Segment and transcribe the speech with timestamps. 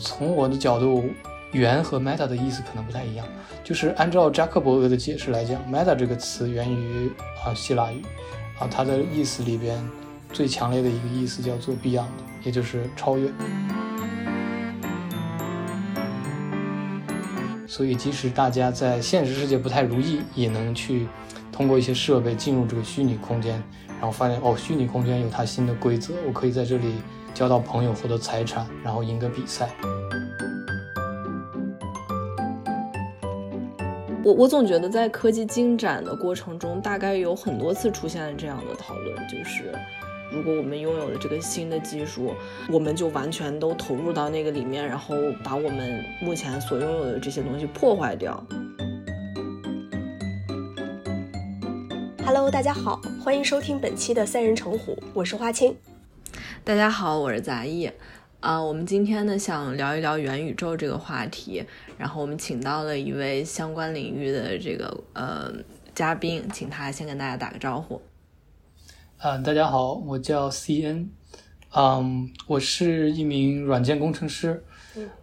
[0.00, 1.04] 从我的角度，
[1.52, 3.26] 源和 meta 的意思可能不太一样。
[3.62, 7.10] 就是按照扎克伯格的解释来讲，meta 这个词源于
[7.44, 8.02] 啊希腊语，
[8.58, 9.78] 啊它的意思里边
[10.32, 12.06] 最强烈的一个意思叫做 beyond，
[12.42, 13.30] 也就是超越。
[17.68, 21.06] 所以即使大家在现实世界不太如意，也能去
[21.52, 26.94] 通过一些设备进入这个虚拟空间，然后发现哦，虚拟空间有它新的规则，我可以在这里
[27.34, 29.68] 交到朋友，获得财产，然后赢得比赛。
[34.22, 39.72] 我我总觉得在科技进展的过程中，大概有很多次出现了这样的讨论，就是
[40.30, 42.34] 如果我们拥有了这个新的技术，
[42.68, 48.44] 我们就完全都投入到那个里面，然后把我们目前所拥有的这些东西破坏掉。
[52.26, 55.74] Hello，大家好，欢迎收听本期的三人成虎，我是花青。
[56.64, 57.90] 大家好，我是杂艺。
[58.40, 61.64] 啊，我们今天呢想聊一聊元宇宙这个话题，
[61.98, 65.52] 然后我们请到了一位相关领域的这个呃
[65.94, 68.00] 嘉宾，请他先跟大家打个招呼。
[69.18, 71.08] 嗯、大家好，我叫 CN，
[71.74, 74.64] 嗯，我是一名软件工程师，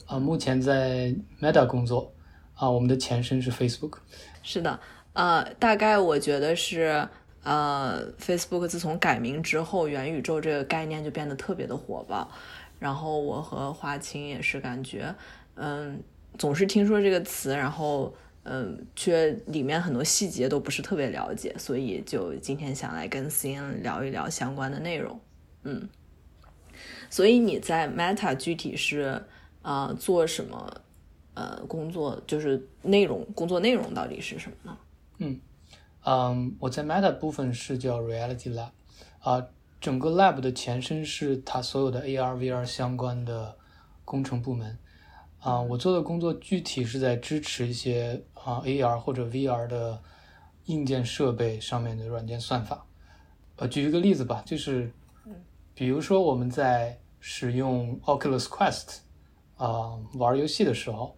[0.06, 2.14] 啊、目前在 Meta 工作，
[2.54, 3.98] 啊、我们的前身是 Facebook。
[4.44, 4.80] 是的，
[5.14, 7.08] 呃，大概我觉得是
[7.48, 12.30] 呃，Facebook 自从改名之后，元宇宙这个概念就变得特别的火爆。
[12.78, 15.16] 然后我和华清也是感觉，
[15.56, 16.04] 嗯，
[16.38, 25.18] 总是听说这个词，然后嗯，却里面很多细节都不是特别了解，所以就今天想来跟 CN 聊一聊相关的内容。
[25.64, 25.88] 嗯，
[27.10, 29.24] 所以你在 Meta 具体是
[29.62, 30.82] 呃做什么？
[31.34, 34.78] 呃，工作就是内容，工作内容到底是什么呢？
[35.20, 35.40] 嗯，
[36.60, 38.70] 我在 Meta 部分是叫 Reality Lab，
[39.20, 39.46] 啊、
[39.82, 43.56] 整个 lab 的前身是它所有的 AR、VR 相关的
[44.06, 44.78] 工程部门。
[45.40, 50.02] 啊、我做的工作具体是在支持一些啊、AR 或者 VR 的
[50.66, 52.86] 硬件设备上面的软件算法。
[53.58, 54.92] 呃，举一个例子吧，就是
[55.74, 58.98] 比如说我们在使用 Oculus Quest
[59.58, 61.16] 啊、玩游戏的时候，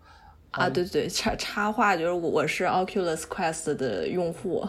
[0.51, 4.67] 啊，对对，插插话就是我我是 Oculus Quest 的用户，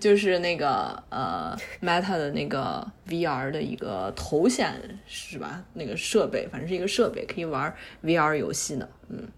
[0.00, 4.74] 就是那个呃 Meta 的那个 VR 的一个头显
[5.06, 5.64] 是吧？
[5.74, 8.88] 那个设备，反正是一个设备，可以玩 VR 游戏的。
[9.08, 9.28] 嗯，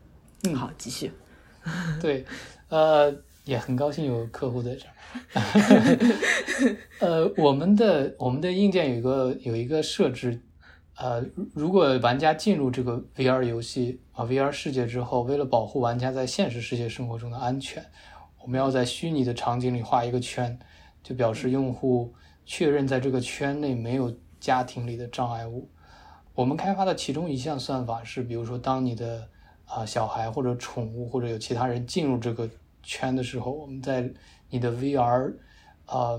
[0.45, 1.13] 嗯好，继续。
[2.01, 2.25] 对，
[2.69, 3.15] 呃，
[3.45, 4.95] 也很高兴有客户在这儿。
[7.01, 10.41] 呃，我们的我们的硬件有一个有一个设置，
[10.97, 17.85] 呃，如果玩家进入这个 VR 游戏啊 VR 世界之后，为了保护玩家在现实世界生活中的安全，
[18.43, 20.59] 我们要在虚拟的场景里画一个圈，
[21.03, 22.13] 就表示用户
[22.45, 25.69] 确认在这个圈内没有家庭里的障碍物。
[26.35, 29.29] 我们开发的其中一项算法是，比如说，当你的
[29.67, 32.49] 啊、小孩或者宠物或者有其他人进入这个
[32.83, 34.11] 圈的时候，我们在
[34.49, 35.35] 你的 VR
[35.87, 36.19] 啊、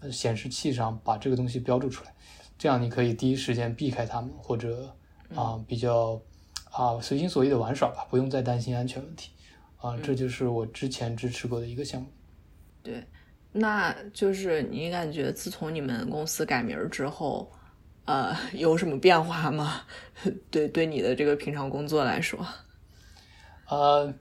[0.00, 2.14] 呃显示器上把这个东西标注出来，
[2.58, 4.94] 这样你可以第一时间避开他们，或者
[5.34, 6.20] 啊、比较
[6.70, 9.30] 啊、随心所欲的玩耍吧，不用再担心安全问题
[9.84, 12.08] 啊、这就是我之前支持过的一个项目。
[12.82, 13.04] 对，
[13.52, 17.52] 那就是你感觉自从你们公司改名儿之后，
[18.06, 19.82] 呃，有什么变化吗？
[20.50, 22.46] 对，对你的这个平常工作来说，
[23.68, 24.12] 呃，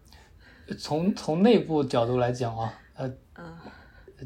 [0.77, 3.13] 从从内部角度来讲啊，呃，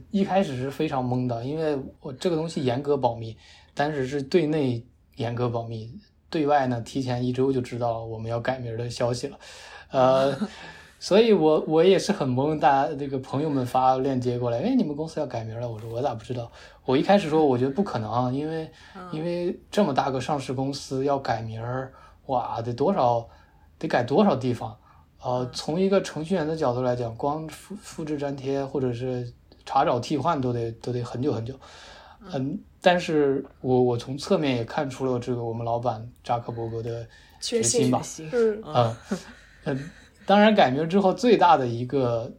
[0.10, 3.38] 一开始是非常懵的，因为我这个东西严格保密，
[3.76, 4.84] 但是是对内
[5.16, 5.92] 严格保密，
[6.32, 9.40] 对外呢提前一周就知道我们要改名的消息了，
[9.90, 10.38] 呃，
[11.08, 16.52] 所以我我也是很懵，大家这个朋友们发链接过来，哎，你们公司要改名了，我说我咋不知道？
[16.84, 18.70] 我一开始说我觉得不可能啊，因为
[19.14, 21.94] 因为这么大个上市公司要改名儿，
[22.26, 23.26] 哇，得多少
[23.80, 24.78] 得改多少地方。
[25.24, 29.34] 呃，从一个程序员的角度来讲，光复复制粘贴或者是
[29.66, 31.58] 查找替换都得都得很久很久。
[32.34, 37.08] 嗯，但是我我从侧面也看出了这个我们老板扎克伯格的
[37.40, 38.02] 决心吧。
[38.02, 38.96] 心嗯嗯
[39.64, 39.90] 嗯，
[40.28, 42.32] 当然改名之后最大的一个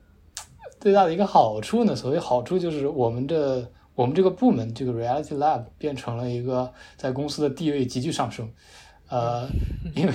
[0.78, 8.52] 最大的一个好处呢，所谓好处就是我们的我们这个部门这个 Reality Lab 变成了一个在公司的地位急剧上升。
[9.08, 9.48] 呃，
[9.96, 10.12] 因为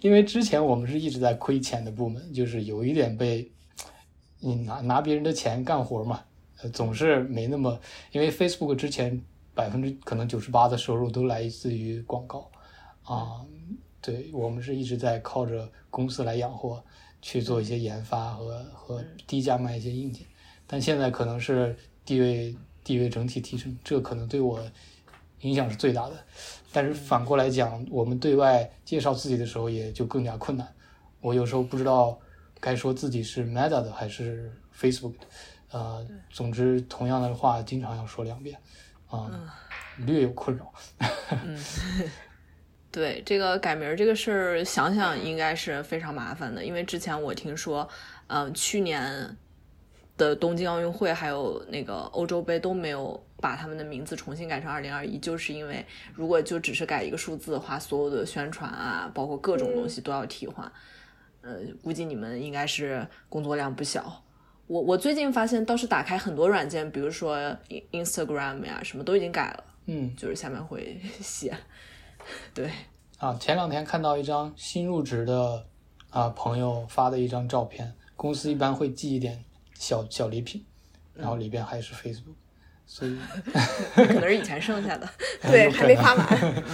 [0.00, 3.48] 因为之前我们是一直在亏钱的部门，就是有一点被
[4.40, 6.20] 你拿拿别人的钱干活嘛，
[6.60, 7.78] 呃，总是没那么，
[8.10, 9.22] 因为 Facebook 之前
[9.54, 12.50] 百分之可能九十八的收入都来自于广告
[13.04, 13.46] 啊、
[14.00, 16.82] 对我们是一直在靠着公司来养活，
[17.20, 20.26] 去做一些研发和和低价卖一些硬件，
[20.66, 24.62] 但现在可能是地位地位整体提升，这可能对我
[25.40, 26.14] 影响是最大的。
[26.72, 30.66] 但是反过来讲，我们对外介绍自己的时候也就更加困难。
[31.20, 32.18] 我有时候不知道
[32.58, 35.26] 该说自己是 Meta 的还是 Facebook 的，
[35.72, 38.58] 呃，总之同样的话经常要说两遍，
[39.08, 39.30] 啊，
[39.98, 40.72] 略有困扰。
[41.44, 41.58] 嗯，
[42.92, 47.88] 对这个改名这个事儿，想想应该是非常麻烦的，因为之前我听说，
[48.26, 49.36] 嗯，去年
[50.16, 55.84] 的东京奥运会还有那个欧洲杯都没有把他们的名字重新改成二零二一，就是因为
[56.14, 60.70] 如果就只是改一个数字的话，所有的宣传啊，包括各种东西都要替换。
[61.42, 64.22] 呃，估计你们应该是工作量不小。
[64.66, 67.56] 我我最近发现，倒是打开很多软件，比如说
[67.92, 69.64] Instagram 呀，什么都已经改了。
[69.86, 71.56] 嗯，就是下面会 写。
[72.54, 72.70] 对
[73.18, 75.66] 啊，前两天看到一张新入职的
[76.10, 79.44] 啊朋友发的一张照片，公司一般会寄一点
[79.74, 80.64] 小小礼品，
[81.14, 82.34] 然后里边还是 Facebook，
[82.86, 83.18] 所以
[83.94, 85.08] 可能是以前剩下的，
[85.42, 86.64] 对，还没发完。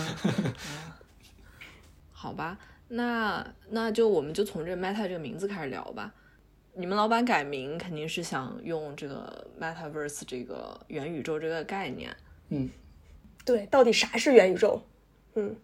[2.12, 2.58] 好吧。
[2.88, 6.14] 那那就我们就从这 Meta 这个名字开始聊吧。
[6.75, 12.14] 你们老板改名肯定是想用这个 Metaverse 这个元宇宙这个概念。
[12.50, 12.70] 嗯，
[13.44, 14.81] 对，到底啥是元宇宙？
[15.37, 15.56] 嗯，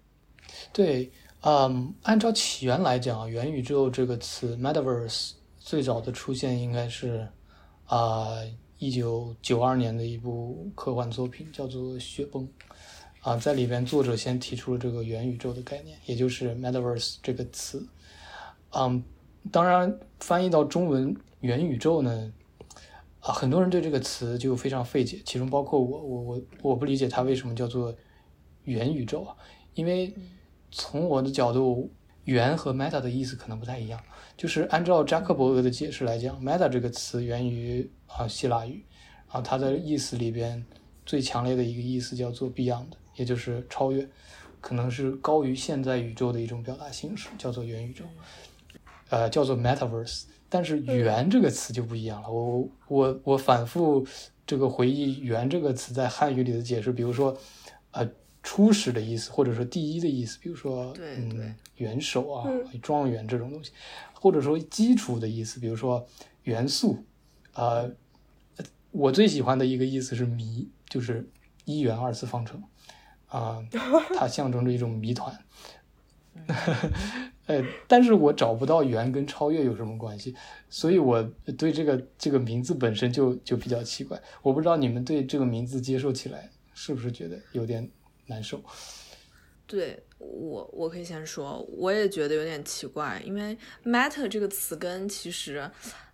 [0.73, 1.11] 对，
[1.41, 7.27] 嗯，按照起源来讲，元宇宙这个词 Metaverse 最早的出现应该是
[7.87, 8.29] 啊
[8.79, 12.45] 一九九二年的一部科幻作品，叫做《雪崩》。
[13.23, 17.87] 啊，在里边，作者先提出了这个元宇宙的概念，也就是 metaverse 这个词。
[18.71, 19.01] 嗯，
[19.53, 22.33] 当然翻译到中文元宇宙呢，
[23.21, 27.95] 啊，很多人对这个词就非常费解，其中包括我，我我我不理解它为什么叫做
[28.65, 29.37] 元宇宙啊？
[29.75, 30.15] 因为
[30.71, 31.91] 从我的角度，
[32.25, 34.01] 元和 meta 的意思可能不太一样。
[34.37, 38.85] 就是按照扎克伯格的解释来讲，meta 这个词源于啊希腊语，
[39.29, 40.65] 啊，它的意思里边
[41.05, 42.87] 最强烈的一个意思叫做 beyond。
[43.15, 44.09] 也就是超越，
[44.59, 48.07] 可能是高于现在宇宙的一种表达形式，叫做元宇宙，
[49.11, 50.23] 呃，叫做 metaverse。
[50.49, 52.31] 但是“元”这个词就不一样了。
[52.31, 54.07] 我我我反复
[54.47, 57.37] 这个回忆“元”这个词在汉语里的解释，比如说，
[57.91, 58.09] 呃，
[58.43, 62.51] 初始的意思，或者说第一的意思，比如说，嗯，元首啊，
[62.83, 63.71] 状元这种东西，
[64.13, 66.07] 或者说基础的意思，比如说
[66.45, 67.05] 元素。
[67.55, 67.91] 呃，
[68.91, 71.29] 我最喜欢的一个意思是“谜”，就是
[71.65, 72.63] 一元二次方程。
[73.29, 73.65] 啊，
[74.15, 75.35] 它象征着一种谜团，
[77.47, 80.35] 呃，但是我找不到圆跟超越有什么关系，
[80.69, 81.23] 所以我
[81.57, 84.21] 对这个这个名字本身就就比较奇怪。
[84.43, 87.89] 我不知道你们对这个名字接受起来是不是觉得有点
[88.27, 88.63] 难受？
[89.67, 95.71] 对我，我可以先说，我也觉得有点奇怪，因为 matter 这个词根其实，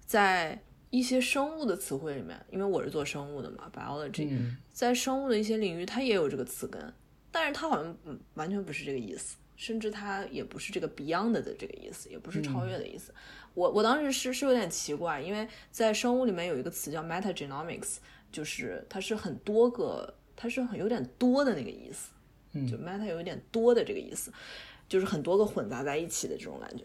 [0.07, 6.93] 在一些生物的词汇里面，因为我是做生物的嘛，biology，在生物的一些领域，它也有这个词根。
[7.31, 13.13] 但是它好像嗯完全不是这个意思，甚至它也不是这个 beyond 的这个意思，也不是超越的意思。
[13.55, 17.97] 我我当时是是有点奇怪，因为在生物里面有一个词叫 metagenomics，
[18.33, 22.11] 就是它是很多个，它是很有点多的那个意思，
[22.71, 24.33] 就 meta 有点多的这个意思，
[24.89, 26.85] 就是很多个混杂在一起的这种感觉。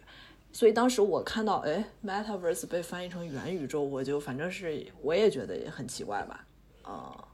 [0.51, 6.47] 所以当时我看到哎 metaverse 被翻译成元宇宙，我就反正是我也觉得也很奇怪吧，
[6.81, 7.27] 啊，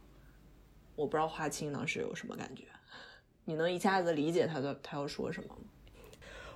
[0.98, 2.64] 我不知道华清当时有什么感觉。
[3.46, 5.70] 你能一下子理解他的他要说什么吗？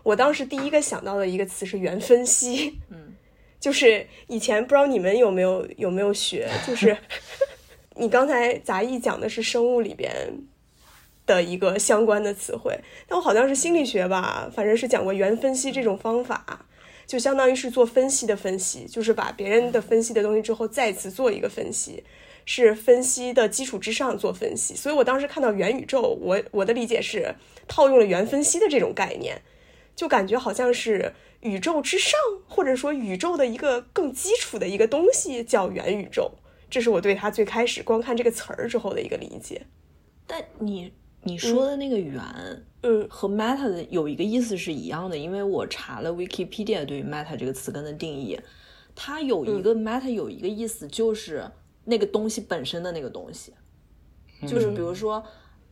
[0.03, 3.15] 我当时第一个想到的一个词是元分析，嗯，
[3.59, 6.95] 就是以前不知道你们有没有有没有学，就是
[7.95, 10.11] 你刚才杂艺讲的是生物里边
[11.25, 16.65] 的一个相关的词汇，但我好像是心理学吧，反正是讲过元分析这种方法，
[17.05, 22.03] 就相当于是做分析的分析，就是把别人的分析的东西之后再次做一个分析。
[22.45, 27.35] 是分析的基础之上做分析，所以我当时看到元宇宙，我我的理解是
[27.69, 29.41] 套用了元分析的这种概念，
[29.95, 32.19] 就感觉好像是宇宙之上，
[32.49, 36.33] 或者说宇宙的一个更基础的一个东西叫元宇宙，
[36.73, 39.65] 这是我对他最开始光看这个词儿之后的一个理解。
[40.25, 42.19] 但你你说的那个圆，
[42.81, 48.39] 嗯，和 meta 的有一个意思是一样的，因为我查了 Wikipedia 对于 meta 这个词根的定义，
[48.95, 51.51] 它有一个 meta 有一个意思就是。
[51.85, 53.51] 那个东西本身的那个东西，
[54.47, 55.21] 就是比如说，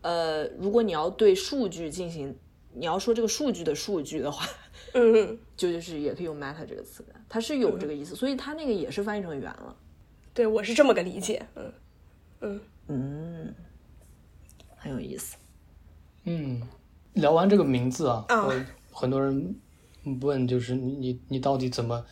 [0.01, 2.35] 呃，如果你要对数据进行，
[2.73, 4.45] 你要说这个数据的数据的话，
[4.93, 9.73] 嗯， 就就是也可以用 meta 这个词根，它是有这个意思，所以它那个也是翻译成圆了。
[10.33, 11.45] 对，我是这么个理解。
[11.55, 11.73] 嗯
[12.39, 13.55] 嗯嗯，
[14.75, 15.35] 很有意思。
[16.23, 16.61] 嗯，
[17.13, 18.25] 聊完这个名字啊，
[18.91, 19.55] 很多人
[20.21, 22.05] 问，就是你你你到底怎么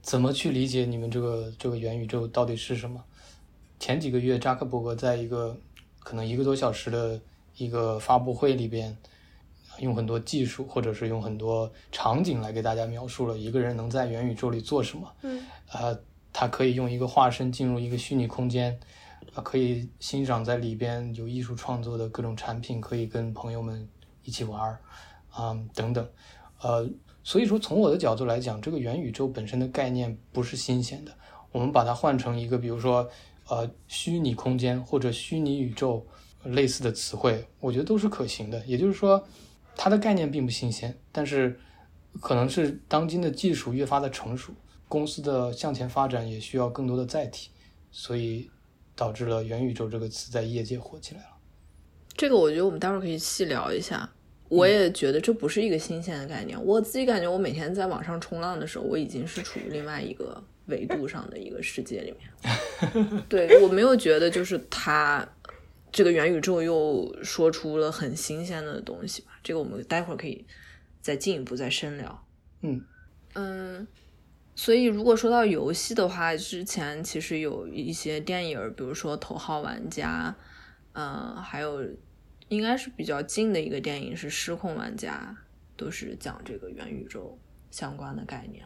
[0.00, 3.02] 怎么去理解你们这个这个元宇宙到底是什么？
[3.78, 5.56] 前几个月，扎克伯格在一个
[5.98, 7.20] 可能一个多小时的
[7.56, 8.96] 一个发布会里边，
[9.78, 15.12] 用很多技术或者是用很多场景来给大家描述了一个人能在元宇宙里做什么。
[15.22, 15.42] 嗯，
[15.72, 15.98] 呃，
[16.32, 18.78] 他可以用一个化身进入一个虚拟空间，
[19.34, 23.88] 啊，可以欣赏在里边有艺术创作的各种产品，可以跟朋友们
[24.24, 24.80] 一起玩儿，
[25.30, 26.08] 啊，等等，
[26.60, 26.88] 呃，
[27.22, 31.12] 所以说从我的角度来讲，这个元宇宙本身的概念不是新鲜的。
[31.52, 33.10] 我们把它换成一个，比如说，
[33.48, 36.06] 呃，虚拟空间或者虚拟宇宙
[36.44, 38.64] 类似的词汇，我觉得都是可行的。
[38.66, 39.20] 也就是说，
[39.74, 41.58] 它的概念并不新鲜，但是
[42.20, 44.52] 可能是当今的技术越发的成熟，
[44.90, 47.48] 公司的向前发展也需要更多的载体，
[47.90, 48.50] 所以
[48.94, 51.28] 导致了元宇宙这个词在业界火起来了。
[52.14, 54.10] 这个我觉得我们待会儿可以细聊一下。
[54.48, 56.62] 我也觉得这不是一个新鲜的概念。
[56.62, 60.42] 我自己感觉，我每天在网上冲浪的时候，我已经是处于另外一个。
[60.66, 65.28] 维度上的一个世界里面， 对我没有觉得就是它
[65.90, 69.32] 这个元宇宙又说出了很新鲜的东西吧？
[69.42, 70.46] 这个我们待会儿可以
[71.00, 72.24] 再进一步再深聊。
[72.60, 72.84] 嗯
[73.34, 73.84] 嗯，
[74.62, 80.36] 所以如果说到游戏的话，之前其实有一些电影，比如说《头号玩家》，
[80.92, 81.82] 嗯，还有
[82.48, 85.34] 应该是比较近的一个电影是《失控玩家》，
[85.78, 87.38] 都是讲这个元宇宙
[87.70, 88.62] 相关的概念。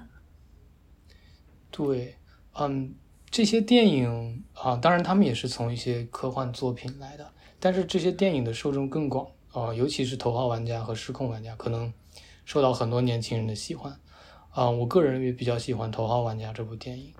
[1.70, 2.16] 对，
[2.54, 2.92] 嗯，
[3.30, 11.94] 这些电影啊，当然他们也是从一些科幻作品来的，但是这些电影的受众更广啊，尤其是《头号玩家》和《失控玩家》，可能
[12.44, 13.96] 受到很多年轻人的喜欢
[14.54, 14.70] 啊。
[14.70, 17.12] 我个人也比较喜欢《头号玩家》这部电影，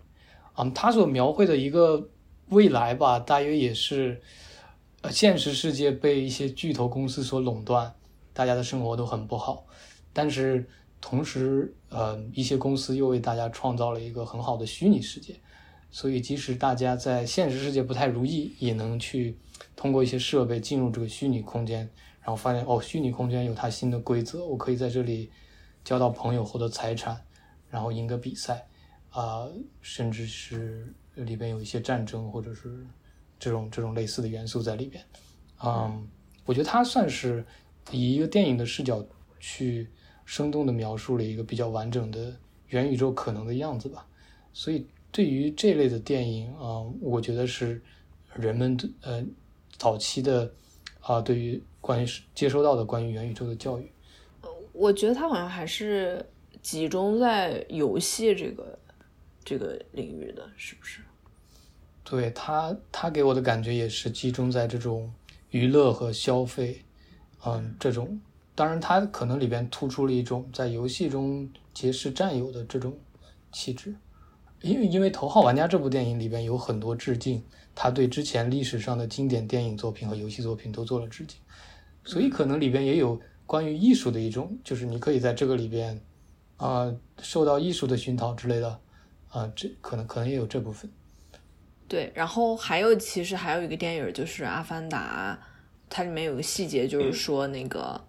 [0.57, 2.09] 嗯，他所描绘的一个
[2.49, 4.23] 未来吧，大约也是
[5.03, 7.95] 呃，现实世界被一些巨头公司所垄断，
[8.33, 9.67] 大家的生活都很不好，
[10.13, 10.67] 但是。
[11.07, 15.35] 同时，呃，一些公司又为大家创造了一个很好的虚拟世界，
[15.91, 19.37] 所以即使大家在现实世界不太如意，也能去
[19.77, 21.81] 通过一些设备进入这个虚拟空间，
[22.23, 25.31] 然后发现哦，虚拟空间有它新的规则，我可以在这里
[25.85, 27.21] 交到朋友，获得财产，
[27.69, 28.67] 然后赢得比赛，
[29.11, 29.47] 啊，
[29.81, 32.85] 甚至是里边有一些战争或者是
[33.39, 35.05] 这种这种类似的元素在里边，
[35.63, 36.09] 嗯，
[36.45, 37.45] 我觉得它算是
[37.91, 39.05] 以一个电影的视角
[39.39, 39.89] 去。
[40.27, 42.35] 生动的描述了一个比较完整的
[42.69, 44.07] 元宇宙可能的样子吧，
[44.55, 47.83] 所以对于这类的电影啊，我觉得是
[48.33, 49.23] 人们的呃
[49.77, 50.51] 早期的
[51.03, 53.93] 啊，对于关于接收到的关于元宇宙的教育，
[54.75, 56.25] 我觉得他好像还是
[56.61, 58.79] 集中在游戏这个
[59.45, 61.01] 这个领域的，是不是？
[62.03, 65.11] 对他，他给我的感觉也是集中在这种
[65.51, 66.83] 娱乐和消费，
[67.47, 68.21] 嗯，这种。
[68.55, 72.97] 当然，他可能里边突出了一种在游戏中结识战友的这种
[73.53, 73.95] 气质，
[74.61, 77.43] 因为因为《头号玩家》这部电影里边有很多致敬，
[77.75, 81.39] 他对之前历史上的经典电影作品和游戏作品都做了致敬，
[82.05, 86.01] 所以可能里边也有关于艺术的一种，就是你可以在这个里边
[86.57, 88.81] 啊受到艺术的熏陶之类的
[89.31, 90.91] 啊，这可能可能也有这部分。
[91.87, 95.39] 对，然后还有其实还有一个电影就是《阿凡达》，
[95.89, 98.01] 它里面有个细节就是说那个。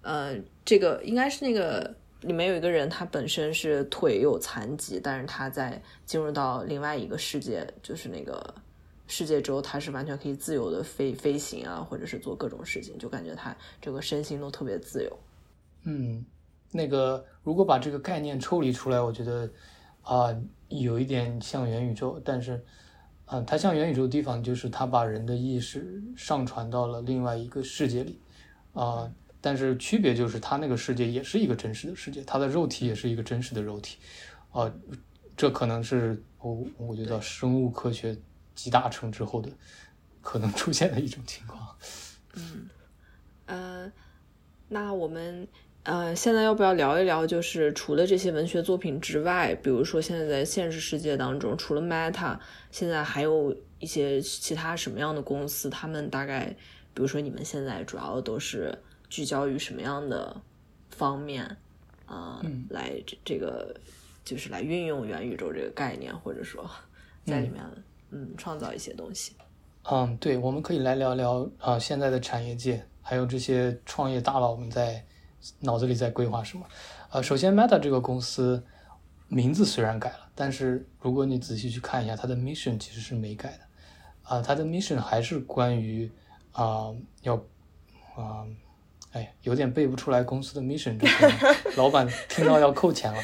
[0.00, 8.54] 呃，这个应该是那个里面有一个人，他本身是腿有残疾，但是他在进入到另外一个世界，就是那个
[9.08, 15.18] 世界之后，他是完全可以自由的飞飞行啊，或者是做各种事情，就感觉他这个身心都特别自由。
[15.82, 16.24] 嗯，
[16.70, 19.50] 那个如果把这个概念抽离出来，我觉得
[20.02, 20.28] 啊，
[20.68, 22.62] 有一点像元宇宙，但是
[23.24, 28.20] 啊，它像元宇宙的地方就是它把人的意识上传到了另外一个世界里
[28.72, 29.10] 啊。
[29.40, 33.96] 但是区别就是，它那个世界也是一个真实的世界，它的肉体也是一个真实的肉体，
[34.50, 34.70] 啊，
[35.36, 38.18] 这可能是我我觉得生物科学
[38.58, 39.48] 集大成之后的
[40.20, 41.76] 可能出现的一种情况。
[42.34, 42.68] 嗯，
[43.46, 43.92] 呃，
[44.68, 45.46] 那我们
[45.84, 52.38] 呃现在要不要聊一聊，就是除了这些文学作品之外，比如说现在在现实世界当中，除了 Meta，
[52.72, 55.70] 现在还有一些其他什么样的公司？
[55.70, 56.54] 他们大概，
[56.92, 58.76] 比如说你们现在主要都是。
[59.10, 60.38] 聚焦于什么样的
[60.90, 61.56] 方面
[62.04, 62.44] 啊？
[62.68, 63.74] 来这这个
[64.22, 66.70] 就是来运用元宇宙这个概念，或者说
[67.24, 67.64] 在里面
[68.10, 69.36] 嗯创造一些东西。
[69.90, 75.04] 嗯，对，我们可以来聊聊啊，现在的产业界还有这些创业大佬们在
[75.60, 76.66] 脑子里在规划什么。
[77.10, 78.62] 呃，首先 Meta 这个公司
[79.28, 83.60] 名字虽然改了，但是如果你仔细去看一下，它的 mission 其实是没改的
[84.22, 86.10] 啊，它的 mission 还是关于
[86.52, 87.36] 啊要
[88.14, 88.44] 啊。
[89.12, 90.98] 哎，有点背不出来公司的 mission，
[91.78, 93.18] 老板听到要扣钱了。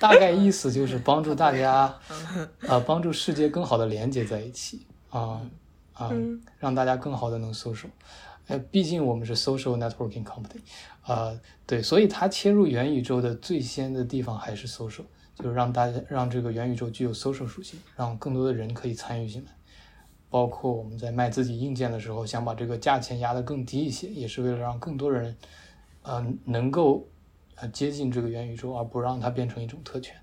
[0.00, 1.94] 大概意思就是帮助大家，
[2.66, 5.42] 呃，帮助世界更好的连接在一起，啊
[5.92, 6.10] 啊，
[6.58, 7.90] 让大家更好的能搜索。
[8.48, 10.60] 呃，毕竟我们是 social networking company，
[11.06, 15.04] 呃，对，所以它切入元宇宙的最先的地方还是 social，
[15.36, 19.52] 就是让大家让这个元宇宙具有 social 属性，让更多的人可以参与进来。
[20.30, 25.36] 包括我们在卖自己硬件的时候，想把这个价钱压得更低一些，也是为了让更多人，
[26.02, 27.06] 呃，能够
[27.60, 30.16] 呃接近这个元宇宙，而不让它变成一种特权。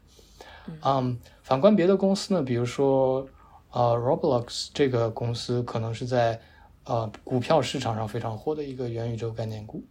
[0.84, 3.27] 嗯，反观别的公司呢，比如说
[3.72, 6.39] 呃 Roblox 这个公司，可能是在
[6.84, 9.84] 呃股票市场上非常火的一个元宇宙概念股。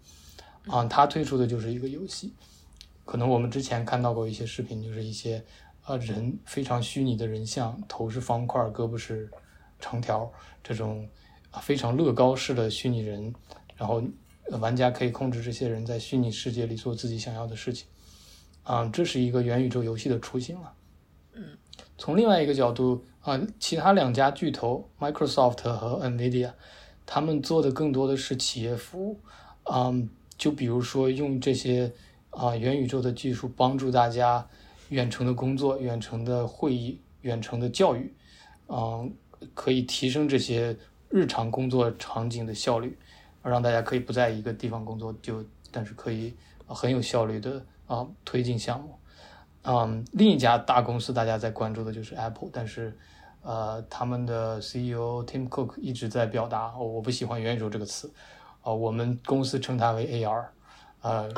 [0.66, 2.34] 啊，它推出的就是一个游戏，
[3.04, 5.44] 可能我们之前看到过一些视频，就是一些
[5.86, 9.30] 呃人非常虚拟的人像，头是方块，胳膊是。
[9.78, 10.32] 长条
[10.64, 11.06] 这种
[11.50, 13.30] 啊非常乐高式的虚拟人，
[13.76, 14.02] 然后
[14.60, 17.86] 玩家可以控制这些人在虚拟世界里做自己想要的事情，
[18.62, 20.72] 啊，这是一个元宇宙游戏的雏形了。
[21.34, 21.44] 嗯，
[21.98, 26.52] 从另外一个角度啊，其他两家巨头 Microsoft 和 Nvidia，
[27.04, 29.20] 他们做的更多的是企业服务，
[29.64, 31.92] 嗯，就比如说用这些
[32.30, 34.46] 啊元宇宙的技术帮助大家
[34.88, 38.14] 远程的工作、远程的会议、远程的教育，
[38.68, 39.14] 嗯。
[39.52, 40.74] 可以提升这些
[41.10, 42.96] 日常工作场景的效率，
[43.50, 46.34] 让大家可以不在一个地方工作，就但是可以
[46.66, 48.98] 很有效率的啊推进项目。
[49.62, 52.96] 嗯，另一家大公司大家在关注的就是 Apple，但是
[53.42, 58.12] 呃他们的 CEO Tim Cook 一直在表达，我不喜欢元宇宙这个词，
[58.62, 60.44] 啊我们公司称它为 AR，
[61.02, 61.28] 呃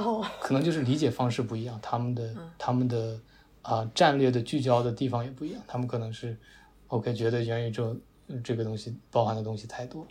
[0.40, 3.18] 可能就是理解方式不一样，他们的他们的
[3.62, 6.36] 啊战略的聚焦的地方也不一样，他们可能是。
[6.90, 7.94] OK，觉得元宇宙
[8.42, 10.06] 这个东西包含的东西太多，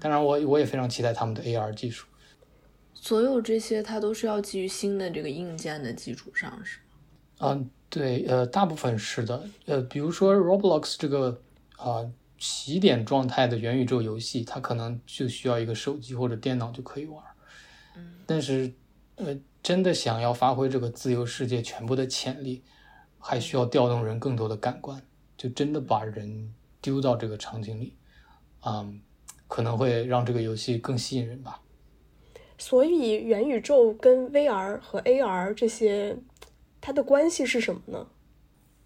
[0.00, 2.06] 当然我我也非常期待他们的 AR 技术。
[2.94, 6.84] 所有这些它都是要基于新的这个硬件的基础上，是吗？
[7.38, 11.40] 嗯，对，呃，大部分是的，呃，比如说 Roblox 这个
[11.76, 12.04] 啊
[12.38, 17.24] 起点状态的元宇宙游戏，它可能就需要一个手机或者电脑就可以玩，
[17.96, 18.72] 嗯，但是
[19.16, 22.62] 呃，真的想要发挥这个自由世界全部的潜力，
[23.18, 25.00] 还需要调动人更多的感官。
[25.38, 26.52] 就真的把人
[26.82, 27.94] 丢到这个场景里，
[28.62, 29.00] 嗯，
[29.50, 31.60] 可能会让这个游戏更吸引人吧。
[32.56, 36.16] 所以元宇宙跟 VR 和 AR 这些，
[36.80, 38.06] 它的关系是什么呢？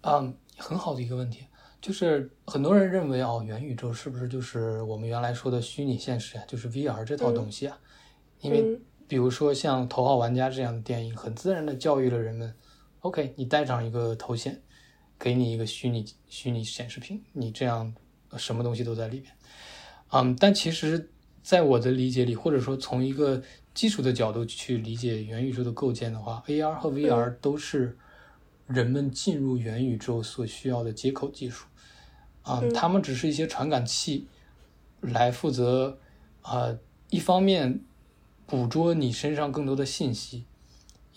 [0.01, 1.45] 嗯，很好的一个问题，
[1.79, 7.79] 就是很多人认为哦，元宇宙是不是就是我们原来说的虚拟现实啊，就是 VR 这套东西啊？
[8.41, 12.55] 因为比如说像《头号玩家》这样的电影，很自然的教育了人们
[13.01, 14.61] ，OK，你戴上一个头显。
[15.17, 17.95] 给你一个虚拟虚拟显示屏，你这样
[18.35, 19.33] 什么东西都在里边，
[20.15, 21.09] 嗯，但其实，
[21.43, 27.97] 在我的理解里，或者说从一个基础的角度去理解元宇宙的构建的话，AR 和 VR 都是
[28.65, 31.65] 人们进入元宇宙所需要的接口技术，
[32.43, 34.27] 啊，它们只是一些传感器，
[35.01, 35.99] 来负责
[36.43, 36.73] 啊，
[37.09, 37.81] 一方面
[38.45, 40.45] 捕捉你身上更多的信息。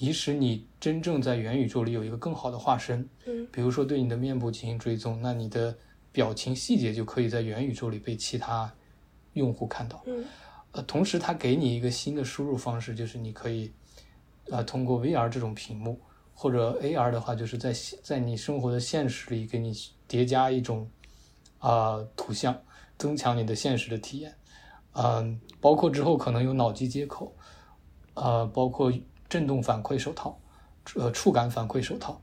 [0.00, 5.76] 以使你真正在元宇宙里有一个更好的化身，嗯，比如说对你的面部进行追踪，那你的
[6.12, 8.72] 表情细节就可以在元宇宙里被其他
[9.38, 10.22] 用户看到，嗯，
[10.72, 13.72] 呃，同时它给你一个新的输入方式，就是你可以，
[14.50, 15.98] 呃，通过 VR 这种屏幕
[16.34, 17.72] 或者 AR 的话，就是在
[18.02, 19.72] 在你生活的现实里给你
[20.06, 20.86] 叠加一种
[21.58, 22.54] 啊图像，
[22.98, 24.34] 增强你的现实的体验，
[24.92, 27.34] 嗯，包括之后可能有脑机接口，
[28.14, 28.92] 呃，包括。
[29.30, 30.40] 震动反馈手套，
[30.94, 32.18] 呃，触感反馈手套。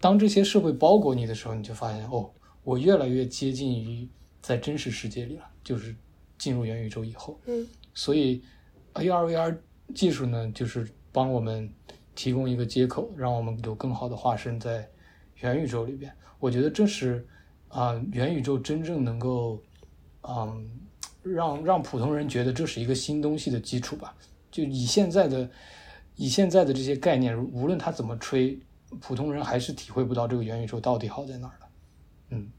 [0.00, 2.28] 当这些设备包裹你的时候，你就发现哦，
[2.64, 4.08] 我越来越接近于
[4.42, 5.94] 在真实世界里了，就是
[6.40, 7.38] 进入元宇宙以后。
[7.46, 8.42] 嗯，所以
[8.94, 9.56] AR VR
[9.94, 11.72] 技术呢，就是帮我们
[12.16, 14.88] 提供一个接口，让我们有更好的化身在
[15.36, 16.12] 元宇宙里边。
[16.40, 17.24] 我觉得这是
[17.68, 19.62] 啊，元宇宙真正能够
[20.22, 20.68] 嗯，
[21.22, 24.16] 让让普通人觉得这是一个新东西的基础吧。
[24.50, 25.48] 就以现在的。
[26.16, 28.58] 以现在的这些概念，无论他怎么吹，
[29.00, 31.66] 普通人还是体会不到这个元宇宙到底好在哪儿的。
[32.30, 32.50] 嗯，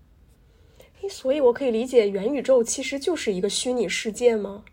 [1.09, 4.63] 所以我可以理解元宇宙其实就是一个虚拟世界吗？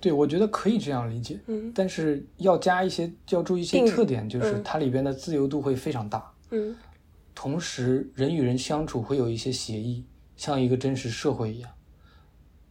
[0.00, 1.40] 对，我觉得可以这样理解。
[1.46, 6.32] 嗯，但是要加一些，要注意一些特点，就是它里边的自由度会非常大。
[6.50, 6.76] 嗯，
[7.34, 10.04] 同时人与人相处会有一些协议，
[10.36, 11.70] 像一个真实社会一样。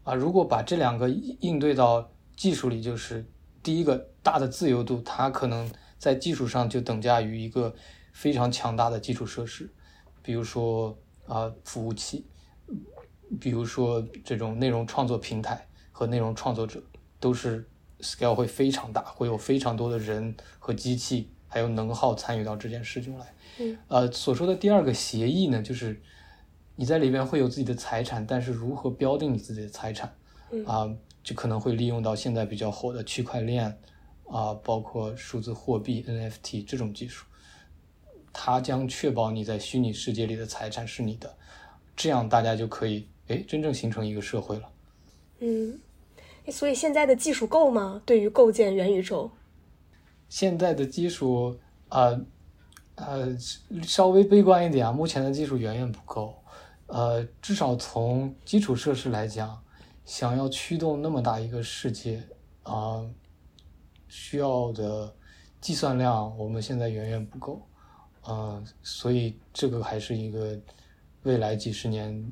[0.04, 3.26] 啊，如果把这两个应对到技术里，就是
[3.64, 4.10] 第一个。
[4.28, 7.74] 大的自由度，它可能在技术上就等价于一个
[8.12, 9.72] 非常强大的基础设施，
[10.22, 10.94] 比如说
[11.28, 12.26] 啊服务器，
[13.40, 16.82] 比如说这种内容创作平台和内容创作者，
[17.20, 17.68] 都是
[18.00, 23.34] scale 会非常大，会有非常多的人和机器还有能耗参与到这件事中来。
[23.60, 26.02] 嗯，呃，所说的第二个协议呢，就是
[26.76, 30.14] 你在里边会有自己的财产，但是如何标定你自己的财产？
[30.66, 30.90] 啊。
[31.24, 33.78] 就可能会利用到现在比较火的区块链
[34.30, 37.26] 啊，包括数字货币 NFT 这种技术，
[38.32, 41.36] 它将确保你在虚拟世界里的财产是你的，
[41.98, 44.70] 这样大家就可以哎真正形成一个社会了。
[45.40, 45.80] 嗯，
[46.50, 48.02] 所以现在的技术够吗？
[48.06, 49.30] 对于构建元宇宙，
[50.30, 51.60] 现在的技术
[51.90, 52.20] 啊
[52.96, 53.38] 呃
[53.84, 56.36] 稍微悲观一点啊，目前的技术远远不够。
[56.88, 59.62] 呃，至少从基础设施来讲，
[60.06, 62.24] 想要驱动那么大一个世界
[62.64, 63.06] 啊，
[64.08, 65.14] 需要的
[65.60, 67.62] 计算量，我们现在远远不够。
[68.24, 70.58] 呃，所以这个还是一个
[71.24, 72.32] 未来几十年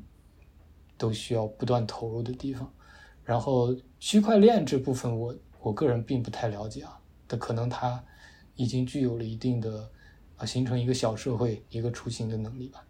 [0.97, 2.71] 都需要不断投入的地方。
[3.23, 8.03] 然后区块链这部分，我我个人并不太了解啊，但可能它
[8.55, 9.89] 已经具有了一定的
[10.37, 12.85] 啊，形成一个小社会一个雏形的能力吧。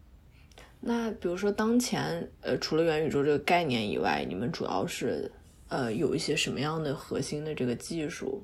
[0.82, 5.32] 那比如说，当前呃，除了元宇宙这个概念以外，你们主要是
[5.70, 8.44] 呃有一些什么样的核心的这个技术，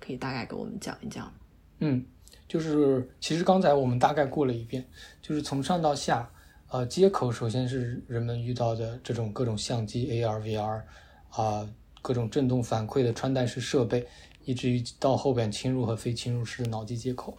[0.00, 1.32] 可以大概给我们讲一讲？
[1.80, 2.04] 嗯，
[2.48, 4.84] 就是其实刚才我们大概过了一遍，
[5.20, 6.28] 就是从上到下，
[6.68, 10.82] 呃，接口首先是人们遇到的这种各种相机、AR、VR
[11.30, 11.68] 啊，
[12.02, 14.04] 各种震动反馈的穿戴式设备，
[14.44, 17.38] 以至于到后边侵入和非侵入式的脑机接口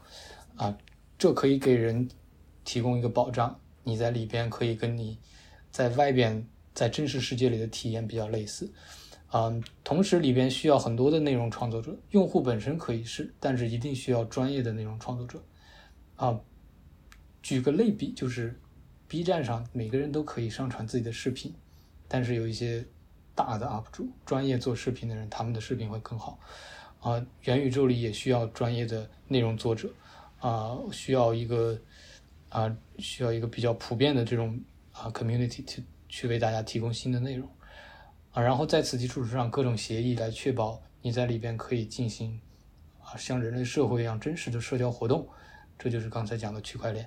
[0.56, 0.78] 啊，
[1.18, 2.08] 这可以给人
[2.64, 3.60] 提供一个保障。
[3.84, 5.18] 你在里边可以跟你
[5.72, 8.72] 在外边在真实世界里的体验比较类似，
[9.34, 15.44] 嗯，同时里边需要很多的内容创作者，用户本身可以是，但是一定需要专业的内容创作者，
[16.16, 16.40] 啊，
[17.42, 18.58] 举个类比，就是
[19.08, 21.54] B 站上每个人都可以上传自己的视频，
[22.08, 22.86] 但是有一些
[23.34, 26.40] 大的 UP 主，专业做视频的人，他们的视频会更好，
[27.00, 29.90] 啊，元宇宙里也需要专业的内容作者，
[30.40, 31.80] 啊，需要一个。
[32.50, 34.58] 啊，需要一个比较普遍的这种
[34.94, 37.46] 啊 community 去去为大家提供新的内容
[38.32, 42.40] 啊，然后在此基础之上，各种协议来确保你在里边可以进行
[43.02, 45.28] 啊像人类社会一样真实的社交活动，
[45.78, 47.06] 这就是刚才讲的区块链。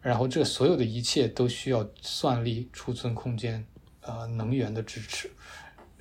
[0.00, 3.66] 然后这所有的一切都需要算力、储存空间、
[4.00, 5.30] 呃能源的支持，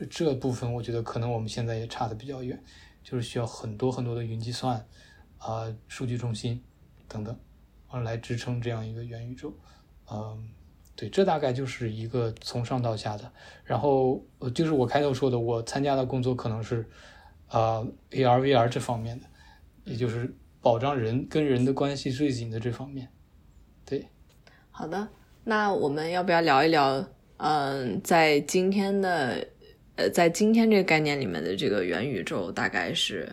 [0.09, 2.61] 这部分我觉得可能我们现在也差的比较远，
[3.03, 4.85] 就是需要很多很多的云计算
[5.37, 6.63] 啊、数据中心
[7.07, 7.37] 等等。
[7.91, 9.51] 啊，来支撑这样一个元宇宙，
[10.11, 10.47] 嗯，
[10.95, 13.31] 对，这大概就是一个从上到下的。
[13.65, 16.87] 然后，呃，就是我开头说的，我参加的工作可能是，
[17.47, 19.25] 啊，AR、VR 这方面的，
[19.85, 20.31] 也就是
[20.61, 23.09] 保障人跟人的关系最紧的这方面。
[24.79, 25.09] 好的，
[25.43, 29.45] 那我们要不要聊一聊，嗯，在今天的，
[29.97, 33.27] 呃，在今天这个概念里面的这个元宇宙大概是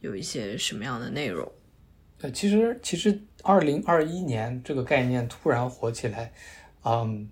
[0.00, 1.46] 有一些什么样的内容？
[2.22, 3.20] 呃，其实，其实。
[3.42, 6.32] 二零二一年这个概念突然火起来，
[6.86, 7.28] 嗯，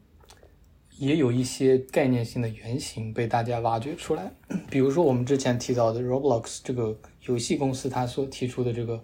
[0.99, 4.31] 也有一些概念性的原型被大家挖掘出来。
[4.69, 9.03] 比如说我们之前提到的 Roblox 这个游戏公司，它所提出的这个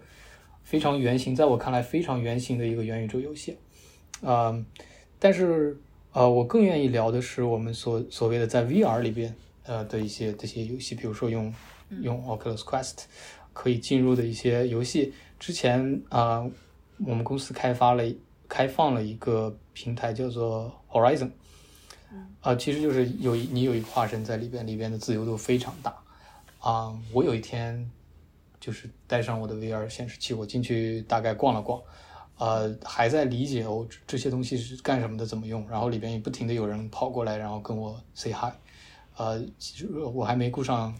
[0.62, 3.56] 非常原型，在我看来非常原型的一个元宇宙游戏。
[4.20, 4.66] 嗯，
[5.18, 5.76] 但是
[6.12, 11.54] 呃，我更愿意聊的是我们所所谓的在 VR 里边呃的一些这些游戏，比如说用
[12.02, 13.04] 用 Oculus Quest
[13.54, 15.14] 可以进入的一些游戏。
[15.38, 16.46] 之前啊。
[17.04, 18.04] 我们公司开发了、
[18.48, 21.30] 开放了一个平台，叫做 Horizon，
[22.40, 25.92] 啊，其实就是有你有一个化身在里边，里边的自由度非常大。
[26.60, 27.90] 啊，我有一天
[28.60, 31.80] 就是带上我的 VR 显示器，我进去大概逛了逛，
[32.38, 38.52] 呃，还在理解哦这些东西是干什么的，怎么用，然后里边也不停的有人跑过来，然后跟我 say hi，
[39.16, 40.94] 呃，其实我还没顾上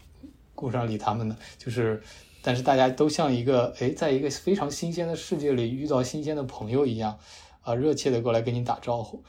[0.55, 2.01] 顾上理他们呢，就是。
[2.45, 7.17] 但是大家都像一个哎，在一个非常新鲜的世界里遇到新鲜的朋友一样，
[7.61, 9.23] 啊，热切的过来跟你打招呼，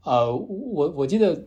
[0.00, 1.46] 啊，我我记得，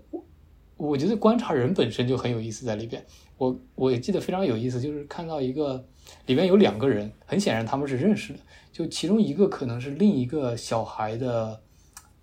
[0.75, 3.03] 我觉得观察人本身就很有意思在里边。
[3.39, 5.83] 我我记得非常有意思，就是看到一个
[6.25, 8.39] 里面有两个人，很显然他们是认识的，
[8.71, 11.61] 就其中一个可能是另一个小孩的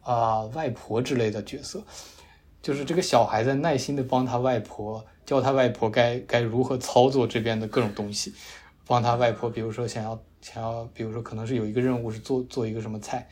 [0.01, 1.83] 啊外婆之类的角色，
[2.63, 8.35] 就是这个小孩在耐心的帮他外婆教他外婆该该如何操作这边的各种东西。
[8.87, 13.27] 帮他外婆，比如说想要想要，比如说可能是有一个任务是做做一个什么菜，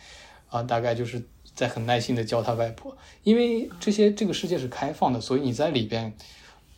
[0.49, 1.23] 啊，大概就是
[1.55, 2.97] 在很耐心的教他外婆。
[3.23, 6.11] 因为这些这个世界是开放的，所以你在里边，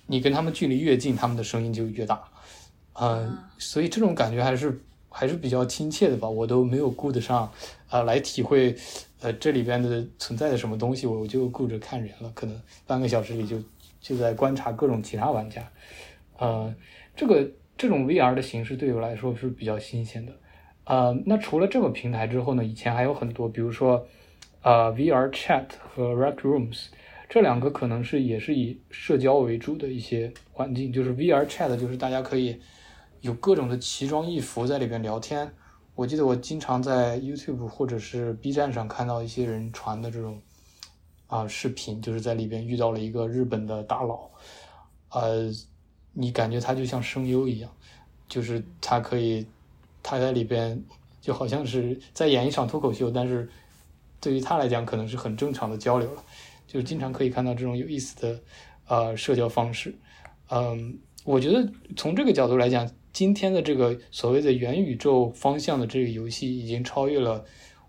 [0.09, 2.21] 你跟他们距离越近，他们的声音就越大，
[3.01, 6.29] 嗯，所以这种感觉还是还是比较亲切的吧。
[6.29, 7.51] 我都没有顾得上
[7.89, 8.75] 啊来体会，
[9.21, 12.31] 呃，这里边的存在的什么东西，我就顾着看人了。
[12.35, 13.57] 可能半个小时里就
[14.01, 15.63] 就在观察各种其他玩家，
[16.39, 16.75] 呃，
[17.17, 17.51] 这个。
[17.77, 20.33] 这种 VR 的形式对我来说是比较新鲜的，
[20.85, 24.07] 呃，那除了这个平台之后呢，以前还有很多，比如说，
[24.63, 26.87] 呃，VR Chat 和 Rec Rooms
[27.29, 32.61] 这两个可能是也是以社交为主的一些环境，就是 VR Chat，就是大家可以
[33.25, 35.51] 有各种的奇装异服在里边聊天。
[35.95, 40.43] 我记得我经常在 YouTube 或者是 B 站上看到一些人传的这种
[41.29, 44.29] 啊视频，就是在里边遇到了一个日本的大佬，
[45.09, 45.51] 呃，
[46.13, 47.71] 你感觉他就像声优一样，
[48.29, 49.47] 就是他可以
[50.03, 50.85] 他在里边
[51.23, 53.49] 就好像是在演一场脱口秀，但是
[54.21, 56.23] 对于他来讲可能是很正常的交流了，
[56.67, 58.41] 就是经常可以看到这种有意思的
[58.87, 59.99] 呃社交方式。
[60.51, 62.87] 嗯，我觉得从这个角度来讲。
[63.14, 67.44] 今天的这个所谓的元宇宙方向的这个游戏，已经超越了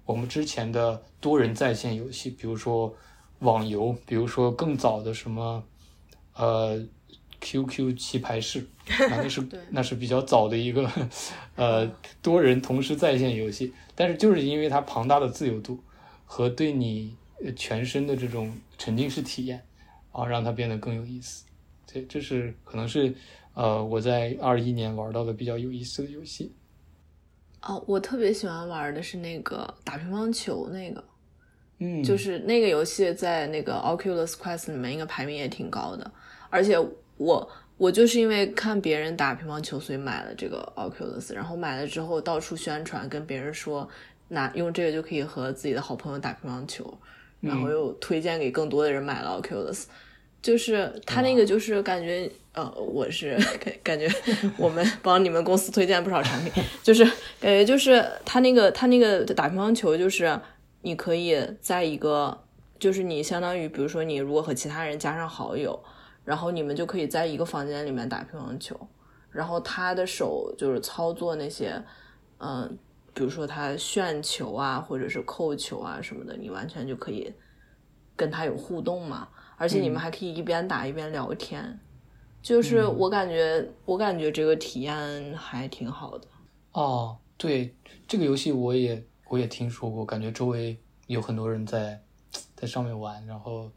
[0.05, 2.95] 我们之前的多人在线游戏，比如说
[3.39, 5.63] 网游，比如说更早的什么
[6.35, 6.85] 呃
[7.41, 8.67] QQ 棋牌室，
[9.09, 10.87] 那是那是比较早的一个
[11.57, 13.73] 呃多人同时在线游戏。
[13.95, 15.79] 但是就是因为它庞大的自由度
[16.25, 17.15] 和对你
[17.55, 19.65] 全身的这种沉浸式体验
[20.11, 21.45] 啊，让它变得更有意思。
[21.87, 23.15] 这这是可能是。
[23.55, 26.53] 呃，我在二一年玩到的比较有意思的游戏，
[27.61, 31.03] 哦，我特别喜欢玩的是那个打乒乓球那个，
[31.79, 36.11] 嗯，就是那个游戏在那个 Oculus Quest 里面应该排名也挺高的，
[36.49, 36.77] 而且
[37.15, 43.87] 我我就是因为看别人打乒乓球，所以买了这个 Oculus，然后买了之后到处宣传，跟别人说
[44.27, 46.93] 拿用这个就可以和自己的好朋友打乒乓球，
[47.39, 49.85] 然后又推荐给更多的人买了 Oculus。
[50.45, 54.07] 就是他那个，就是感觉，呃，我是感感觉
[54.59, 60.39] 我们 帮你们公司推荐不少产品，就是感觉就是他那个他那个打乒乓球，就是
[60.83, 62.43] 你可以在一个，
[62.77, 65.83] 就是你相当于，比如说你如果和其他人加上好友，
[66.23, 68.79] 然后你们就可以在一个房间里面打乒乓球，
[69.31, 71.73] 然后他的手就是操作那些，
[72.37, 72.77] 嗯，
[73.15, 77.33] 比如说他旋球啊，或者是扣球啊什么的，你完全就可以
[78.15, 79.27] 跟他有互动嘛。
[79.57, 81.79] 而且你们还可以一边打一边聊天，
[82.41, 86.27] 就是我感觉，我感觉这个体验还挺好的。
[86.73, 87.73] 哦，对，
[88.07, 92.01] 这个游戏我也我也听说过，感觉周围有很多人在
[92.55, 93.71] 在上面玩，然后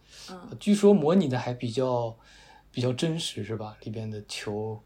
[0.58, 2.16] 据说模拟的还比较
[2.70, 3.76] 比较真实，是吧？
[3.82, 4.80] 里边的球。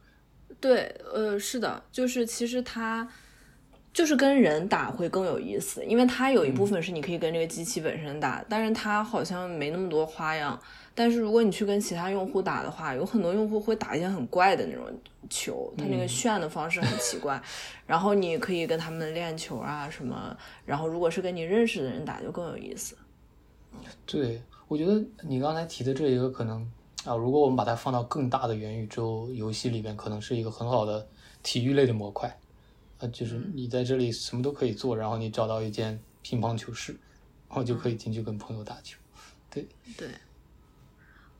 [0.61, 3.09] 对，呃，是的，就是其实它。
[3.95, 10.59] 就是跟人打会更有意思，因为它有一部分是你可以跟这个机器本身打，但是它好像没那么多花样。
[10.95, 14.85] 但是如果你去跟其他用户打的话，有很多用户会打一些很怪的那种
[15.31, 17.43] 球，它那个炫的方式很奇怪。
[17.87, 22.97] 然后你可以跟他们练球啊什么，然后如果是跟你认识的人打就更有意思。
[24.05, 26.61] 对，我觉得你刚才提的这一个可能
[27.05, 31.07] 啊，如果我们把它放到更大的元宇宙游戏里面，可能是一个很好的
[31.43, 32.29] 体育类的模块。
[32.99, 36.93] 啊就是你在这里什么都可以做，然后你找到一间乒乓球室，
[37.49, 38.97] 然后就可以进去跟朋友打球。
[39.51, 40.09] 对对，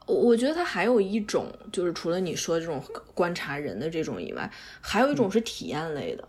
[0.07, 2.83] 我我觉得它还有一种，就是除了你说这种
[3.15, 6.27] 观察人的这种以外，还有一种是体验类的，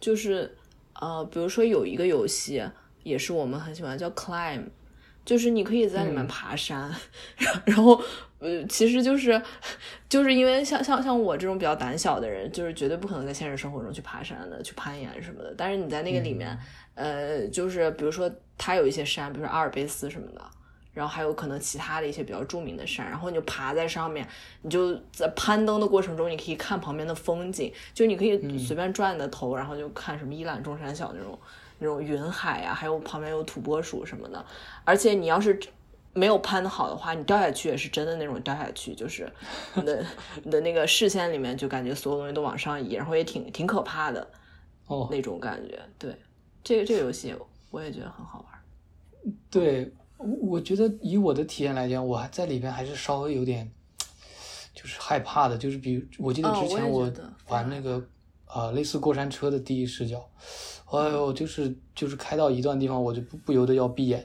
[0.00, 0.56] 就是
[1.00, 2.62] 呃，比如说有一个游戏
[3.02, 4.64] 也是我们很喜欢，叫 Climb。
[5.24, 6.94] 就是你可以在里面爬山，
[7.64, 7.98] 然后
[8.40, 9.40] 呃，其实就是
[10.06, 15.54] 就是因为像像像我这种比较胆小的人，就是绝对不可能在现实生活中去爬山的，去攀岩什么的。
[15.56, 16.54] 但是你在那个里面，
[16.94, 20.44] 呃，就是比如说它有一些山，比如说阿尔卑斯什么的，
[20.94, 24.26] 然后还有可能其他的一些比较著名的山，然后你就爬在上面，
[24.62, 31.38] 你就在攀登的过程中，你可以看旁边的风景，就你可以随便转你的头，然后就看什么一览众山小那种。
[31.80, 34.42] 那种云海啊，还有旁边有土拨鼠什么的，
[34.84, 35.58] 而且你要是
[36.14, 39.30] 没有攀的好的话，你掉下去也是真的那种掉下去，就是
[39.74, 40.06] 你的
[40.44, 44.26] 你的那个视线里面就感觉所有东西都往上移，然后也挺挺可怕的
[44.86, 45.78] 哦，那种感觉。
[45.98, 46.16] 对，
[46.62, 47.34] 这个这个游戏
[47.72, 49.34] 我也觉得很好玩。
[49.50, 49.92] 对，
[50.40, 53.70] 我觉得以我的体验来讲，我还在里边还是稍微有点
[54.74, 57.10] 就是害怕的，就是比如我记得之前我
[57.48, 58.02] 玩那个
[58.46, 60.28] 啊类似过山车的第一视角。
[60.86, 64.24] 哎呦，就是就是开到一段地方，我就不不由得要闭眼，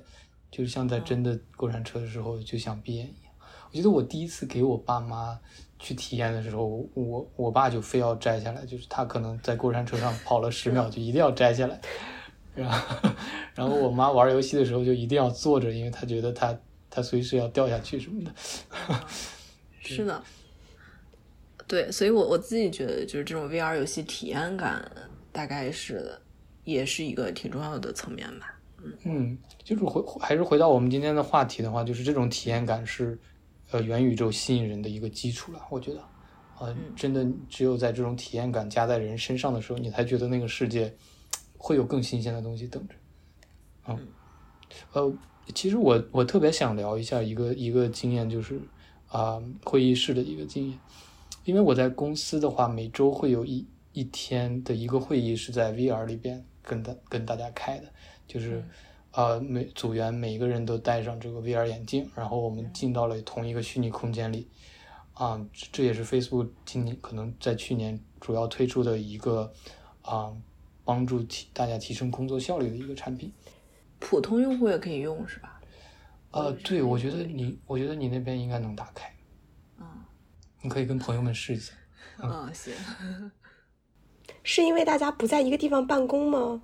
[0.51, 3.33] 就是像在真的过山车的时候就想闭眼一样。
[3.71, 5.39] 我觉得我第一次给我爸妈
[5.79, 11.79] 去体验的时候，我我爸就非要摘下来，就是他可能在过山车上跑了十秒，就一定要摘下来。
[12.55, 13.09] 然后
[13.55, 16.57] 然后我妈玩游戏的时候就一定要坐着，因为她觉得她
[16.89, 18.31] 她随时要掉下去什么的。
[19.81, 20.23] 是的，
[21.67, 24.91] 对，所以我我自己觉得就是这种 VR 游戏体验感
[25.31, 26.12] 大概是。
[26.65, 28.59] 也是一个挺重要的层面吧。
[29.03, 33.17] 嗯，就是回还是回到我们今天的话题的话，就是这种体验感是
[33.71, 35.59] 呃元宇宙吸引人的一个基础了。
[35.71, 36.01] 我觉得，
[36.59, 40.93] 啊，真的只有在这种体验感加在人身上的时候，你才觉得那个世界
[41.59, 42.95] 会有更新鲜的东西等着。
[43.87, 44.07] 嗯，
[44.93, 45.13] 呃，
[45.53, 48.59] 其实我我特别想聊一下一个一个经验，就是
[49.07, 50.79] 啊会议室的一个经验，
[51.43, 57.85] 因为我在公司的话，每周会有一一天的一个会议是在 VR 里边跟大跟大家开的，
[58.27, 58.63] 就是
[59.11, 64.47] 呃每组员每个人都戴上这个 VR 眼镜，然后我们进到了同一个虚拟空间里，
[65.13, 69.51] 啊这这也是 Facebook 今年可能在去年主要推出的一个
[70.03, 70.31] 啊
[70.89, 73.32] 帮助提大家提升工作效率的一个产品。
[73.99, 75.62] 普通用户也可以用是吧？
[76.32, 79.13] 呃，对，我觉得你，我觉得你那边应该能打开，
[79.80, 79.86] 嗯
[80.63, 81.73] 你可以跟朋友们试一下。
[82.23, 82.73] 嗯，行。
[84.41, 86.60] 是因为大家不在一个地方办公吗？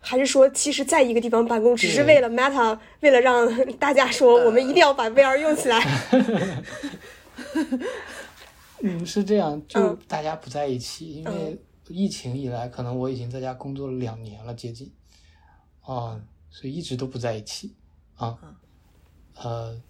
[0.00, 5.78] 还是说，其实在一个地方办公，只是为了 Meta，为了让大家说我们一定要把 VR 用起来？
[8.80, 11.58] 嗯，是这样，就嗯大家不在一起，因为嗯
[11.92, 14.92] 疫情以来，可能我已经在家工作了两年了，接近，
[15.80, 16.20] 啊，
[16.50, 17.74] 所以一直都不在一起
[18.14, 18.38] 啊。
[19.34, 19.80] 呃，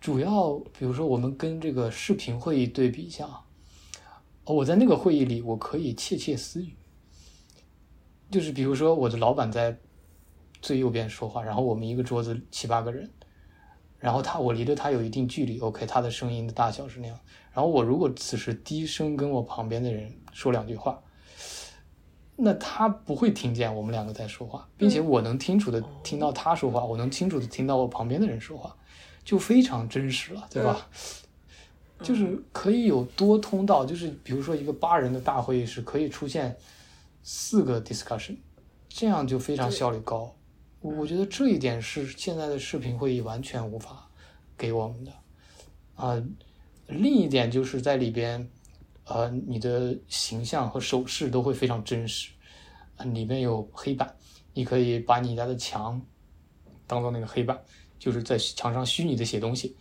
[0.00, 3.44] 主要比如说我们跟这个视频会议对比一下啊，
[4.44, 6.74] 哦我在那个会议里，我可以窃窃私语，
[8.30, 9.78] 就是比如说我的老板在
[10.60, 13.10] 最右边说话，然后我们一个桌子七八个人，
[13.98, 17.18] 然后他我离着他有一定距离，OK，他的声音的大小是那样。
[17.52, 21.02] 然后我如果此时低声跟我旁边的人说两句话，
[22.36, 28.74] 那他不会听见我们两个在说话，并且我能清楚的听到他说话，我能清楚的听到我旁边的人说话，
[29.24, 30.88] 就非常真实了，对吧？
[32.02, 36.56] 就是可以有多通道，就是比如说一个八人的大会议室可以出现
[37.22, 38.36] 四个 discussion，
[38.88, 40.34] 这样就非常效率高。
[40.80, 44.10] 我我觉得这一点是现在的视频会议完全无法
[44.58, 45.12] 给我们的。
[45.94, 46.20] 啊、
[46.88, 48.50] 另一点就是在里边，
[49.04, 52.30] 呃，你的形象和手势都会非常真实。
[52.96, 54.14] 啊、里面有黑板，
[54.52, 56.00] 你可以把你家的墙
[56.86, 57.58] 当做那个黑板，
[57.98, 59.76] 就是在墙上虚拟的写东西。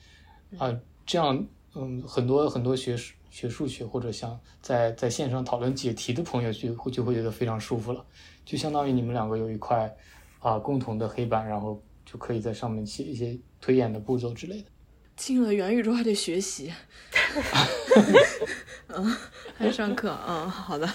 [0.57, 0.71] 啊、
[1.05, 8.05] 这样，嗯，很多很多学数学数学或者像在在线上讨论解题的朋友就会就会觉得非常舒服了，
[8.45, 9.93] 就相当于你们两个有一块
[10.39, 14.67] 啊、共同的黑板，然后就可以在上面写一些推演的步骤之类的。
[15.15, 16.73] 进了元宇宙还得学习，
[18.95, 19.15] 嗯，
[19.57, 20.87] 还上课，嗯，好的，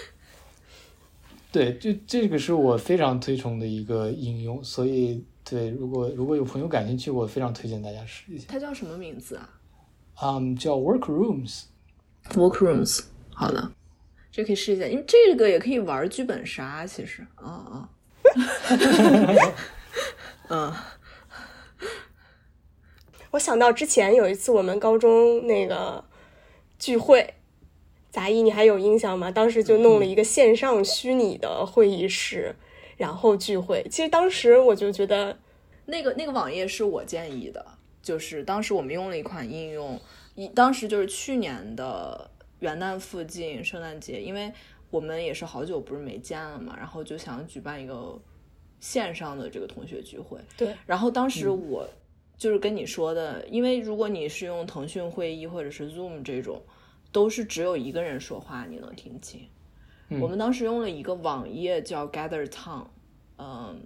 [1.52, 8.46] 对，这这个是我非常推崇的一个应用，所以对，如果如果有朋友感兴趣，我非常推荐大家试一下。
[8.48, 9.48] 它叫什么名字啊
[10.22, 11.64] 嗯，叫 Workrooms。
[12.30, 13.02] ？Workrooms，
[13.34, 13.72] 好的，
[14.32, 17.88] 这可以试一下，因为这个也可以玩剧本杀，其实，嗯
[18.70, 19.34] 嗯，
[20.48, 20.72] 嗯，
[23.32, 26.02] 我想到之前有一次我们高中那个
[26.78, 27.34] 聚会，
[28.10, 29.30] 杂艺你还有印象吗？
[29.30, 32.54] 当时就弄了一个线上虚拟的会议室，
[32.96, 33.86] 然后聚会。
[33.90, 35.38] 其实当时我就觉得，
[35.86, 37.64] 那个那个网页是我建议的，
[38.02, 40.00] 就是当时我们用了一款应用，
[40.34, 44.52] 一当时就是去年的元旦附近，圣诞节，因为
[44.90, 48.18] 我们也是好久不是没见了嘛，然后就想举办一个
[48.80, 50.38] 线上的这个同学聚会。
[50.56, 51.88] 对，然后当时我
[52.44, 56.60] 就是跟你说的，因为如果你是用腾讯会议或者是 Zoom 这种，
[57.10, 59.48] 都是只有一个人说话你能听清。
[60.10, 62.84] 嗯我们当时用了一个网页叫 Gather Town，
[63.38, 63.80] 嗯，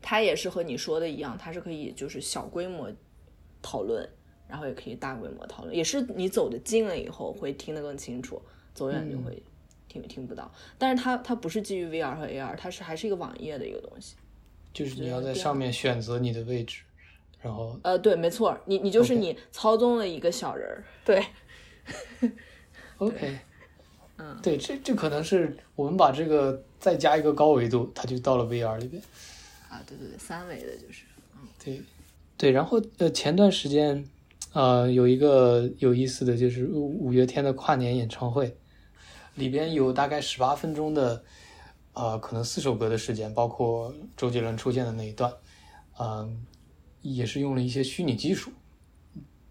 [0.00, 2.88] 它也是和你说的一样，它是可以就是小规模
[3.60, 4.08] 讨论，
[4.46, 8.40] 然后也可以大规模讨论，也是你走的近了以后会听得更清楚，
[8.74, 9.42] 走远就会
[9.88, 10.48] 听、听不到。
[10.78, 14.14] 但是它它不是基于 VR 和 AR，它是还是一个网页的一个东西。
[14.72, 16.82] 就是你要在上面选择你的位置，
[17.40, 21.24] 然后呃，对，没错，你你就是你操纵了一个小人儿，对，
[22.98, 23.38] OK，
[24.16, 29.00] 嗯，对，这这可能是我们把这个再加一个高维度，它就到了 VR 里边。
[29.68, 31.04] 啊，对对对，三维的就是，
[31.62, 31.82] 对，
[32.36, 34.04] 对，然后呃，前段时间，
[34.54, 38.56] 呃，有一个有意思的就是五五月天的跨年演唱会，
[39.34, 41.22] 里边有大概十八分钟的，
[41.92, 45.32] 呃，可能四首歌的时间，包括周杰伦出现的那一段，
[46.00, 46.44] 嗯、
[47.14, 48.52] 也是用了一些虚拟技术。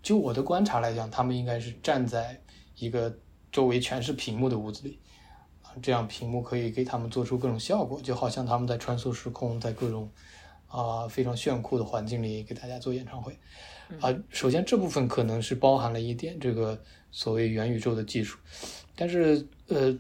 [0.02, 2.40] 就我的观察来讲，他们应该是站在
[2.78, 3.14] 一个
[3.52, 4.98] 周围全是屏幕的屋子里，
[5.64, 10.10] 啊，这样屏幕可以给他们做出各种效果，就好像他们在穿梭时空，在各种
[10.68, 13.38] 啊、非常炫酷的环境里给大家做演唱会。
[14.00, 16.82] 啊、首先这部分可能是包含了一点这个
[17.12, 18.38] 所谓元宇宙的技术，
[18.96, 19.98] 但是呃，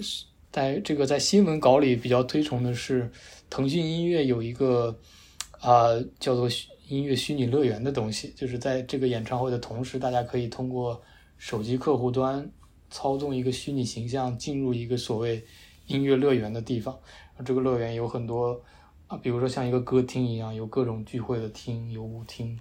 [0.00, 3.10] 是在这个在新闻稿里比较推崇的是，
[3.50, 4.98] 腾讯音乐有一个
[5.60, 5.88] 啊、
[6.20, 11.00] 叫做虚音乐虚拟乐园的东西，就是在这个演唱会的同时，大家可以通过
[11.38, 12.50] 手机客户端
[12.90, 15.44] 操纵一个虚拟形象进入一个所谓
[15.86, 16.98] 音乐乐园的地方。
[17.44, 18.62] 这个乐园有很多
[19.06, 22.58] 啊，比如说像一个歌厅一样，有各种聚会的厅，有舞厅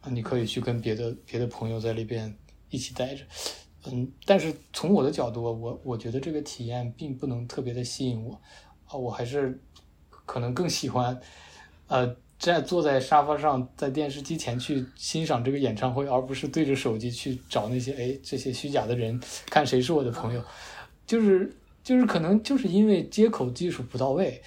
[0.00, 2.32] 啊，你可以去跟别的别的朋友在里边
[2.68, 3.24] 一起待着。
[3.90, 8.40] 嗯，但是从我的角度，我我觉得这个体验并不能特别的吸引我
[8.86, 9.58] 啊，我还是
[10.26, 11.18] 可能更喜欢
[11.88, 20.42] 呃在坐在沙发上，在电视机前去欣赏这个演唱会，而不是对着手机去找那些哎这些虚假的人，看谁是我的朋友，
[21.06, 24.42] 就是就是可能就是因为接口技术不到位。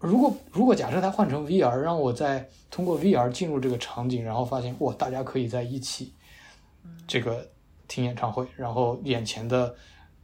[0.00, 6.12] 如果如果假设它换成 VR，让我再通过 VR 进入这个场景，然后发现哇，大家可以在一起，
[7.06, 7.46] 这个。
[7.88, 9.72] 听演唱会，然后眼前的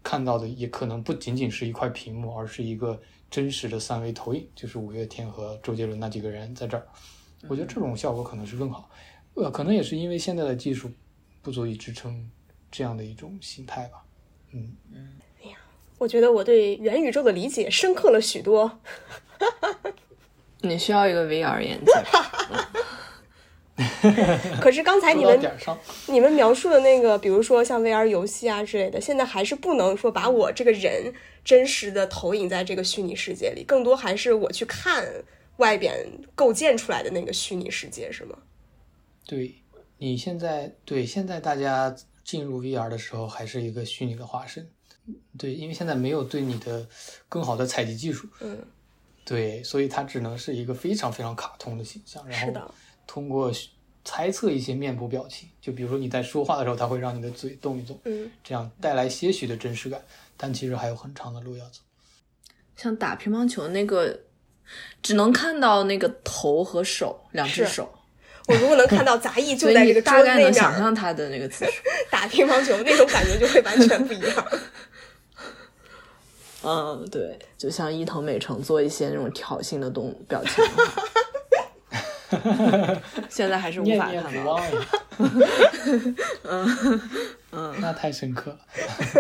[0.03, 3.01] 看到的也可能不仅仅是一块屏幕，而是一个
[3.33, 6.87] 真实的三维投影，就是五月天和周杰伦那几个人在这儿。
[7.49, 8.91] 我觉得这种效果可能是更好，
[9.33, 10.91] 呃，可能也是因为现在的技术
[11.41, 12.31] 不足以支撑
[12.71, 14.05] 这样的一种形态吧。
[14.51, 15.09] 嗯嗯，
[15.43, 15.57] 哎呀，
[15.97, 18.79] 我觉得我对元宇宙的理解深刻了许多。
[20.61, 21.95] 你需要一个 VR 眼镜。
[24.61, 25.41] 可是刚才你们
[26.07, 31.13] 你们描述的那个，比如说像 VR 游戏啊之类的，现在还是不能说把我这个人
[31.43, 35.07] 真实的投影在这个虚拟世界里，更多还是我去看
[35.57, 38.37] 外边构建出来的那个虚拟世界，是吗？
[39.27, 39.55] 对，
[39.97, 44.69] 你现在对现在大家进入 VR 的时候，还是一个虚拟的化身。
[45.39, 46.87] 对，因为现在没有对你的
[47.29, 48.59] 更好的采集技术，嗯，
[49.25, 52.75] 对，所以它只能是一个非常非常卡通的形象，然后。
[53.07, 53.53] 通过
[54.05, 60.03] 猜测一些面部表情，就比如说你在说话的时候，它会让你的嘴动一动，嗯，这样带来些许的真实感。
[60.37, 61.81] 但其实还有很长的路要走。
[62.77, 64.19] 像打乒乓球那个，
[65.03, 67.93] 只能看到那个头和手，两只手。
[68.49, 71.81] 我如果能看到杂役就在这个大概能想象他的那个姿势。
[72.11, 74.47] 打乒乓球那种感觉就会完全不一样。
[76.65, 80.65] 嗯，对，就像伊藤美诚做一些那种挑衅的动表情。
[83.29, 84.61] 现在还是无法看到。
[86.45, 87.01] 嗯
[87.51, 88.59] 嗯，那太深刻了。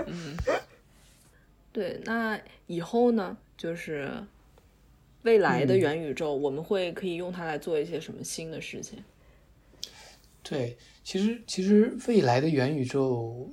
[0.06, 0.36] 嗯，
[1.72, 3.36] 对，那以后呢？
[3.54, 4.10] 就是
[5.22, 8.98] 未来的元宇宙，我们会可以用它来做一些什么新的事情？
[10.42, 13.48] 对，其实其实未来的元宇宙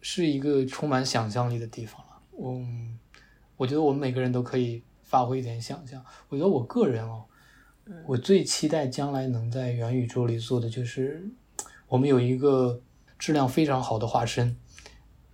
[0.00, 2.22] 是一个充满想象力的地方了。
[2.40, 2.96] 嗯，
[3.56, 6.04] 我觉得我们每个人都可以发挥一点想象。
[6.28, 7.24] 我觉得我个人哦。
[8.06, 11.26] 我最期待将来能在元宇宙里做的就是，
[11.86, 12.82] 我们有一个
[13.18, 14.56] 质量非常好的化身，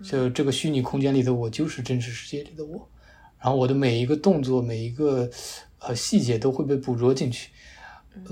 [0.03, 2.89] 就这个虚拟空间里的我就是真实世界里的我，
[3.39, 5.29] 然后我的每一个动作、每一个
[5.81, 7.51] 呃细节都会被捕捉进去，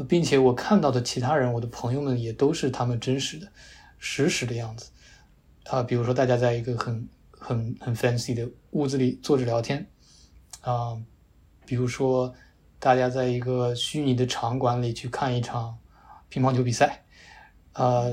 [0.08, 3.48] 并且我看到的其他人、我的朋友们也都是他们真实的、
[3.98, 4.90] 实时的样子
[5.64, 5.82] 啊。
[5.82, 9.86] 比如说，大家在一个很很很 fancy 的屋子里坐着聊天
[10.60, 10.96] 啊，
[11.66, 12.32] 比如说。
[12.82, 15.78] 大家在一个虚拟的场馆里去看一场
[16.28, 17.04] 乒乓球比赛，
[17.74, 18.12] 呃，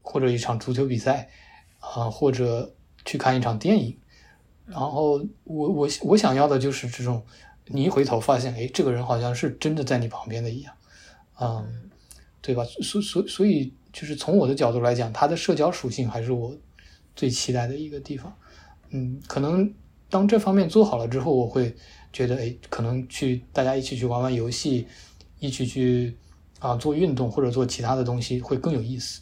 [0.00, 1.28] 或者一场足球比赛，
[1.80, 3.94] 啊，或者去看一场电影。
[4.64, 7.22] 然后我我我想要的就是这种，
[7.66, 10.74] 你一回头发现，哎，这个人好像是真的在你旁边的一样，
[11.38, 11.90] 嗯，
[12.40, 12.64] 对吧？
[12.64, 16.56] 所所所以就是从我的角度来讲，它的社交属性还是我
[17.14, 18.34] 最期待的一个地方。
[18.88, 19.70] 嗯，可能
[20.08, 21.76] 当这方面做好了之后，我会。
[22.12, 24.88] 觉得哎，可能去大家一起去玩玩游戏，
[25.38, 26.16] 一起去
[26.60, 29.20] 啊做运动或者做其他的东西会更有意思。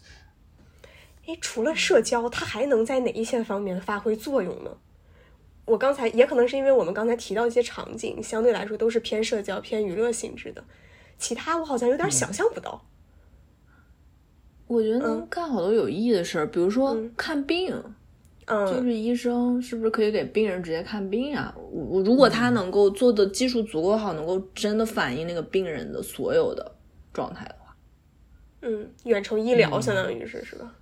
[1.26, 4.70] 哎，除了社交，它还能在哪一些方面发挥作用呢？
[5.64, 10.62] 我刚才也可能是因为我们刚才提到一些场景，相对来说都是偏社交、偏娱乐性质的，
[11.18, 12.87] 其他我好像有点想象不到。
[14.68, 17.74] 我觉得能干好多有意义的事儿，比如说看病。
[17.74, 17.94] 嗯，
[18.47, 21.55] 就是医生是不是可以给病人直接看病啊？
[21.73, 26.77] 我如果他能够做的技术足够好，能够真的反映那个病人的所有的
[27.13, 27.75] 状态的话，
[28.61, 30.75] 嗯，远程医疗相当于是是吧？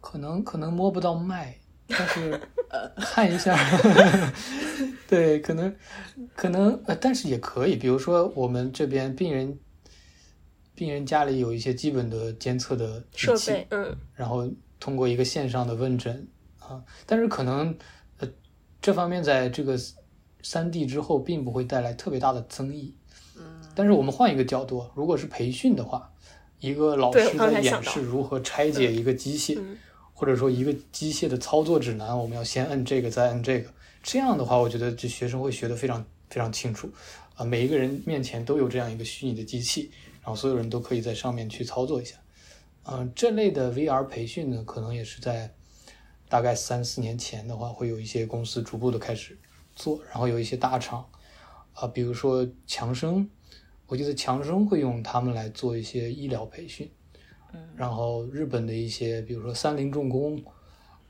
[0.00, 2.32] 可能可能摸不到脉，但是
[2.70, 3.56] 呃看一下，
[5.06, 5.72] 对，可能
[6.34, 9.56] 可能呃，但是也可以，比如说我们这边病人
[10.74, 16.26] 病人家里有一些基本的监测的设备，嗯，然后通过一个线上的问诊。
[16.70, 17.76] 啊，但是可能，
[18.18, 18.28] 呃，
[18.80, 19.76] 这方面在这个
[20.40, 22.94] 三 D 之后并不会带来特别大的增益。
[23.36, 26.08] 嗯，但是我们换一个角度，如果是培训的话，
[26.60, 29.60] 一个老师在演示如何拆解一个机械，
[30.14, 33.68] 或者说一个机械的操作指南，我们要先摁这个，再摁这个，
[34.00, 36.88] 这样的话，我觉得这学生会学得非常非常清楚。
[37.34, 39.90] 啊，每一个人面前都有这样一个虚拟的机器，
[40.22, 42.14] 然后所有人都可以在上面去操作一下。
[42.84, 45.52] 嗯，这类的 VR 培训呢，可能也是在。
[46.30, 49.36] 大概三四年前的话，会有一些公司逐步的开始
[49.74, 51.04] 做，然后有一些大厂，
[51.74, 53.28] 啊，比如说强生，
[53.88, 56.88] 我记得强生会用他们来做一些医疗培训，
[57.52, 60.40] 嗯，然后日本的一些，比如说三菱重工，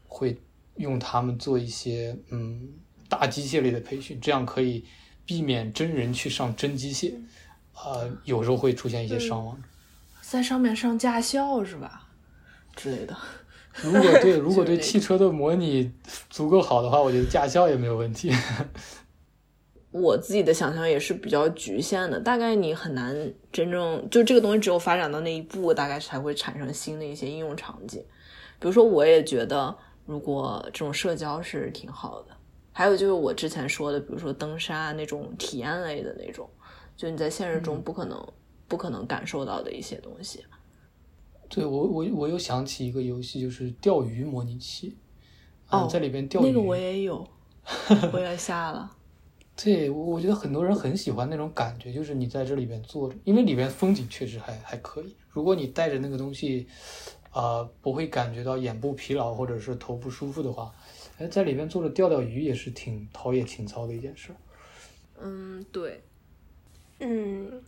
[0.09, 0.41] 会
[0.77, 2.71] 用他们做一些嗯
[3.07, 4.87] 大机械类的培训，这样可以
[5.27, 7.15] 避免真人去上真机械，
[7.75, 9.63] 呃，有时候会出现一些伤亡。
[10.23, 12.09] 在上面上驾校是吧？
[12.75, 13.15] 之类的。
[13.83, 15.93] 如果对如果对汽车的模拟
[16.29, 18.33] 足够好的话，我觉得驾校也没有问题。
[19.93, 23.15] 我自己的想象也是比较局限的，大概你很难
[23.51, 28.01] 真正就这个东西只有发展到那一步，大概才会产生新的一些应用场景。
[28.61, 32.37] 比如说，我也觉得如果这种社交是挺好的。
[32.73, 36.49] 还有就是我之前说的，比如说登山那种体验类的那种，
[36.97, 38.25] 就你在现实中不可能
[38.69, 40.45] 不可能感受到的一些东西。
[41.51, 44.97] 对我我我又想起一个游戏，就是钓鱼模拟器。
[45.69, 47.29] 哦，在里边钓鱼，那个我也有，
[48.13, 48.91] 我也下了。
[49.63, 55.15] 对，我我觉得很多人很喜欢那种感觉，就是你在这里边坐着，因为里边风景确实还还可以。
[55.29, 56.67] 如果你带着那个东西，
[57.31, 60.73] 啊，不会感觉到眼部疲劳或者是头不舒服的话，
[61.19, 64.35] 哎，在里边坐着钓钓鱼也是挺陶冶情操的一件事。
[65.21, 66.03] 嗯，对，
[66.99, 67.63] 嗯，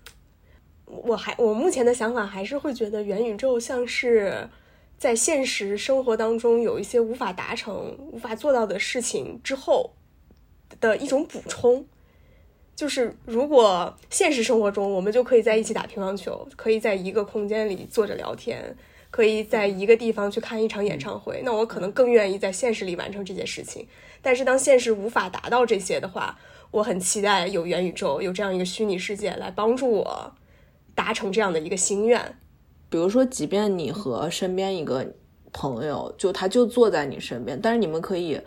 [0.87, 4.49] 我还我目前的想法还是会觉得元宇宙像是
[4.99, 9.93] 在现实生活当中有一些无法达成、无法做到的事情之后。
[10.81, 11.85] 的一种补充，
[12.75, 18.75] 就是如果现实生活中我们就可以在一起打乒乓球，可以在一个空间里坐着聊天，
[19.11, 23.87] 可以在一个地方去看一场演唱会，那我可能更愿意在现实里完成这件事情。
[24.23, 26.39] 但是当现实无法达到这些的话，
[26.71, 30.35] 我很期待有元宇宙，有这样一个虚拟世界来帮助我
[30.95, 32.39] 达成这样的一个心愿。
[32.89, 35.15] 比如说，即便你和身边一个
[35.53, 38.41] 朋友，就他就坐在你身边，但是你们可以。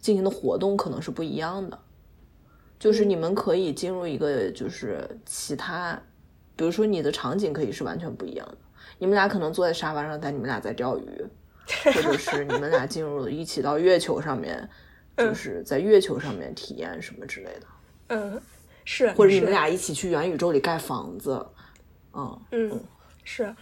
[0.00, 1.76] 进行的活动可能是不一样的，
[2.78, 6.00] 就是你们可以进入一个就是其他，
[6.54, 8.56] 比如说你的场景可以是完全不一样的。
[9.00, 11.26] 你们俩可能坐在沙发上，但你们俩在钓鱼，
[11.92, 14.70] 或者是你们俩进入一起到月球上面，
[15.16, 17.66] 就是在月球上面体验什么之类的。
[18.10, 18.40] 嗯，
[18.84, 21.44] 是，或者你们俩一起去元宇宙里盖房子。
[22.14, 22.84] 嗯嗯，
[23.24, 23.54] 是，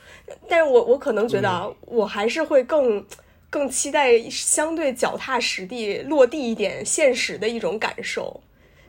[0.48, 3.04] 但是我我可能觉得啊，我还是会更。
[3.48, 8.42] 更期待相对脚踏实地、落地一点、现实的一种感受。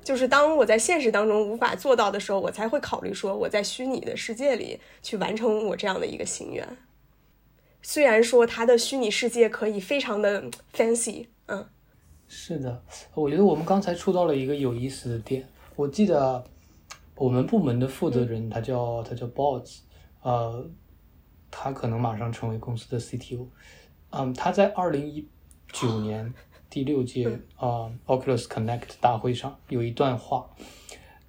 [0.04, 6.68] 就是当我在现实当中无法做到的时候，我才会考虑说我在虚拟的世界里去完成我这样的一个心愿。
[7.84, 10.44] 虽然说它的虚拟世界可以非常的
[10.76, 11.66] fancy，嗯，
[12.28, 12.84] 是的，
[13.14, 15.48] 我觉得我们刚才触到了一个有意思的点。
[15.76, 16.44] 我记得
[17.18, 19.82] 我们部门的负责人他叫他叫 Boss，
[20.22, 20.70] 呃，
[21.50, 23.48] 他可能马上成为公司的 CTO。
[24.12, 25.28] 嗯，他在二零一
[25.74, 26.34] 九年
[26.70, 30.50] 第六届啊 Oculus Connect 大会上有一段话，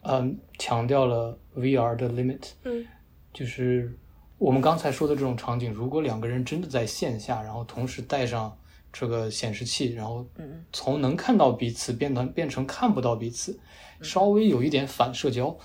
[0.03, 2.87] 嗯，强调了 VR 的 limit，嗯，
[3.33, 3.99] 就是
[4.37, 8.57] 我们刚才说的这种场景，如果两个人真的在线下，然后同时带上
[8.93, 10.25] 这个显示器，然后
[10.73, 13.59] 从能看到彼此变成变成看不到彼此，
[14.01, 15.57] 稍微有一点反社交，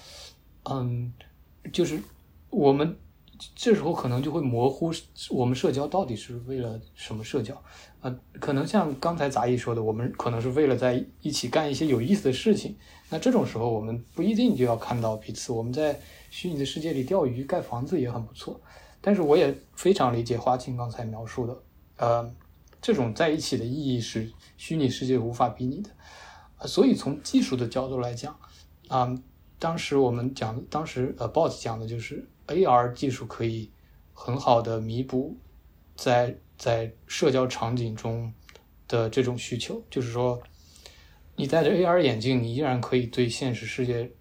[0.64, 1.14] 嗯，
[1.72, 2.00] 就是
[2.50, 2.98] 我们。
[3.56, 4.94] 这时候可能就会模糊
[5.32, 7.62] 我们社交到底是为了什么社交
[8.00, 8.16] 啊？
[8.40, 12.78] 可能像刚才杂艺说的，我们可能是为了在一起干一些有意思的事情。
[13.10, 15.52] 那这种时候，我们不一定就要看到彼此。
[15.52, 18.62] 我们在虚拟的世界里钓鱼、盖房子也很不错。
[19.02, 21.64] 但是我也非常理解花青刚才描述的，
[21.98, 22.34] 呃，
[22.82, 25.90] 这种在一起的意义是虚拟世界无法比拟的。
[26.68, 28.38] 所以从技术的角度来讲，
[28.88, 29.14] 啊，
[29.60, 32.28] 当时我们讲，当时呃，boss 讲的就是。
[32.46, 33.72] AR 技术可以
[34.14, 35.38] 很好的弥补
[35.96, 38.34] 在在社交场景中
[38.86, 40.44] 的这种需求，就是说，
[41.38, 44.12] 你戴着 AR 眼镜，你依然可以对现实世界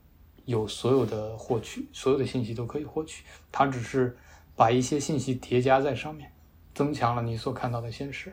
[0.45, 4.17] 有所有的获取，所有的信息都可以获取，它只是
[4.55, 6.31] 把一些信息叠加在上面，
[6.73, 8.33] 增强了你所看到的现实。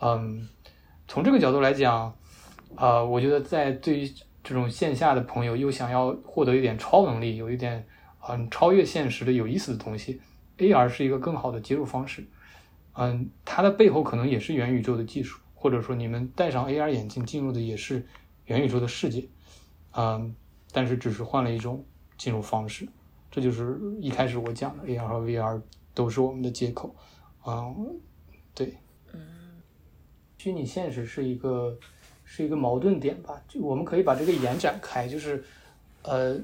[0.00, 0.48] 嗯，
[1.06, 2.16] 从这个角度来讲，
[2.76, 4.12] 啊，我觉得在对于
[4.42, 7.86] 这种线下的朋友又想要获得一点超能力，有一点。
[8.20, 10.20] 很超越现实的有意思的东西
[10.58, 12.26] ，AR 是一个更好的接入方式。
[12.92, 18.06] 嗯，它的背后可能也是元宇宙的技术，或者说你们戴上 AR 眼镜进入的也是
[18.44, 19.26] 元宇宙的世界。
[19.92, 20.34] 嗯，
[20.72, 21.82] 但是只是换了一种
[22.18, 22.86] 进入方式。
[23.30, 25.62] 这就是一开始我讲的 AR 和 VR
[25.94, 26.94] 都是我们的接口。
[27.46, 27.98] 嗯，
[28.52, 28.76] 对。
[29.14, 29.20] 嗯，
[30.36, 31.78] 虚拟现实是一个
[32.28, 33.42] 是一个矛盾点吧？
[33.48, 35.42] 就我们可以把这个延展开，就是
[36.02, 36.38] 呃。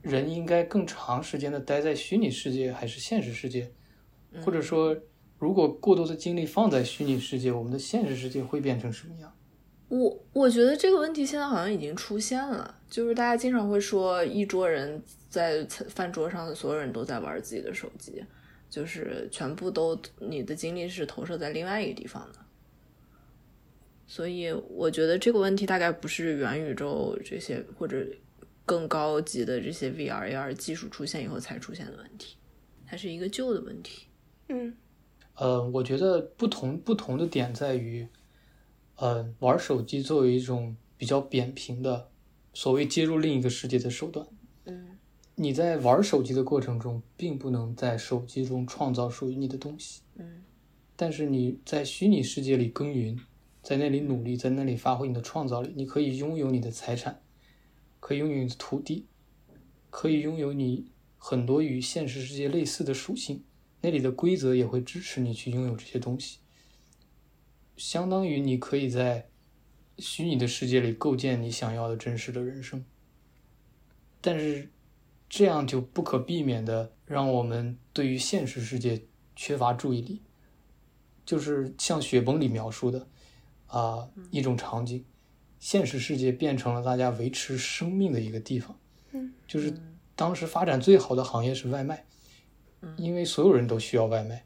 [0.00, 3.70] 人应该更长时间的待在虚拟世界还是现实世界？
[4.42, 4.96] 或者说，
[5.38, 9.30] 如果过多的精力放在虚拟世界，我们的现实世界会变成什么样？
[9.88, 18.24] 我我觉得这个问题现在好像已经出现了，就是大家经常会说一桌人在饭桌上的所有人都在玩自己的手机，
[18.70, 22.38] 就是全部都你的精力是投射在另外一个地方的。
[24.08, 28.04] 所以我觉得这个问题大概不是元宇宙这些或者
[28.66, 32.36] 更高级的这些 VR AR 技术出现以后才出现的问题，
[32.84, 34.06] 它是一个旧的问题。
[34.48, 34.74] 嗯，
[35.36, 38.08] 呃，我觉得不同不同的点在于。
[39.00, 42.10] 呃，玩手机作为一种比较扁平的
[42.52, 44.26] 所谓接入另一个世界的手段，
[44.64, 44.98] 嗯，
[45.36, 50.42] 你在玩手机的过程中，并不能在手机中创造属于你的东西，嗯，
[50.96, 53.16] 但是你在虚拟世界里耕耘，
[53.68, 57.20] 在那里努力，在那里发挥你的创造力，你可以拥有你的财产，
[58.00, 59.04] 可以拥有你的土地，
[59.90, 63.44] 可以拥有你很多与现实世界类似的属性，
[63.82, 66.38] 那里的规则也会支持你去拥有这些东西。
[67.76, 69.28] 相当于你可以在
[69.98, 72.82] 虚拟的世界里构建你想要的真实的人生，
[74.22, 74.70] 但是
[75.28, 79.02] 这样就不可避免的让我们对于现实世界
[79.36, 80.22] 缺乏注意力，
[81.26, 83.06] 就是像雪崩里描述的
[83.68, 85.04] 啊一种场景，
[85.60, 88.76] 现实世界变成了大家维持生命的一个地方，
[89.12, 89.72] 嗯，就是
[90.16, 92.04] 当时发展最好的行业是外卖，
[92.96, 94.44] 因为所有人都需要外卖，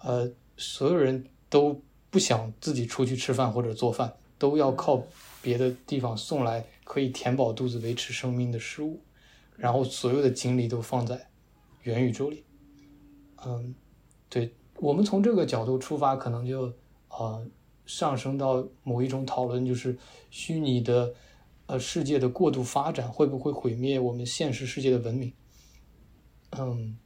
[0.00, 1.82] 呃，所有人都。
[2.10, 5.04] 不想自己出去吃饭或者做饭，都要靠
[5.42, 8.98] 别的地方送来可以填饱肚子、维持生命的食物，
[9.58, 11.28] 然后所有的精力都放在
[11.82, 12.46] 元宇宙里。
[13.44, 13.74] 嗯，
[14.30, 16.72] 对我们从这个角度出发，可能就
[17.08, 17.42] 啊
[17.88, 19.98] 上升到某一种讨论，就是
[20.30, 21.12] 虚拟的
[21.66, 25.32] 呃世界的过度发展会不会毁灭我们现实世界的文明？
[26.50, 26.96] 嗯，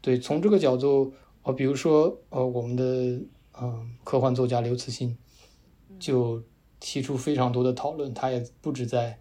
[0.00, 1.12] 对，从这个角度，
[1.42, 3.20] 呃，比如说呃我们的。
[3.58, 5.16] 嗯，科幻作家刘慈欣
[5.98, 6.42] 就
[6.78, 9.18] 提出非常多的讨论，他也不止在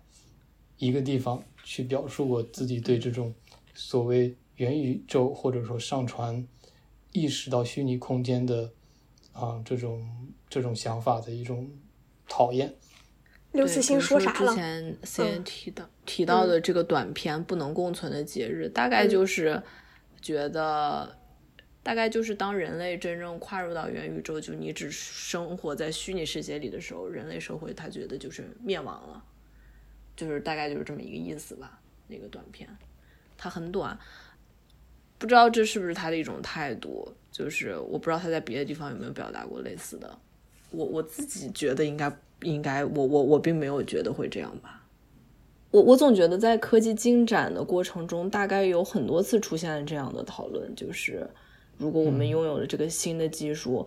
[0.77, 3.33] 一个地方去表述过自己对这种
[3.73, 6.45] 所谓元宇宙或者说上传
[7.13, 8.73] 意识到虚拟空间的
[9.35, 10.03] 啊这种
[10.49, 11.69] 这种想法的一种
[12.27, 12.73] 讨厌。
[13.51, 14.49] 刘慈欣说啥了？
[14.49, 19.61] 之前 C N 提到提到的这个短片《不能共存的节日》，大概就是
[20.21, 21.17] 觉得。
[21.85, 29.23] 大概就是当人类真正跨入到元宇宙，就你只生活在虚拟世界里的时候，人类社会他觉得就是灭亡了，
[30.15, 31.79] 就是大概就是这么一个意思吧。
[32.07, 32.67] 那个短片，
[33.37, 33.95] 它很短，
[35.19, 40.17] 不知道这是不是他的一种态度，就是我不知道他在别的地方有没有表达过类似的。
[40.71, 42.09] 我我自己觉得应该
[42.43, 44.81] 应该，我我我并没有觉得会这样吧。
[45.71, 51.29] 我我总觉得在科技进展的过程中，大概有很多次出现了这样的讨论，就是。
[51.77, 53.85] 如果我们拥有了这个新的技术，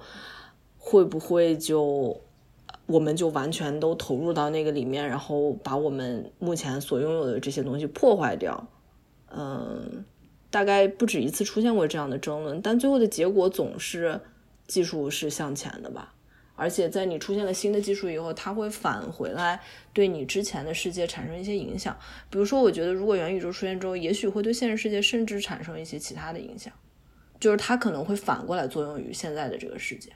[0.77, 2.21] 会不会就
[2.85, 8.69] 我们就完全都投入到那个里面，然后把我们目前所拥有的这些东西破坏掉？
[9.35, 10.05] 嗯，
[10.51, 14.21] 大概不止一次出现过这样的争论，但最后的结果总是
[14.67, 16.15] 技术是向前的吧？
[16.57, 19.61] 而且在你出现了新的技术以后，它会返回来
[19.93, 21.97] 对你之前的世界产生一些影响。
[22.29, 26.73] 比如说，我觉得如果元宇宙出现之后，也许会对现实世界甚至产生一些其他的影响。
[27.39, 30.11] 就是它可能会反过来作用于现在的这个世界，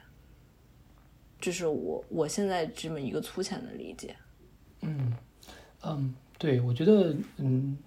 [1.39, 4.13] 这是我我现在这么一个粗浅的理解。
[4.81, 5.13] 嗯
[5.81, 7.77] 嗯，对，我觉得，嗯，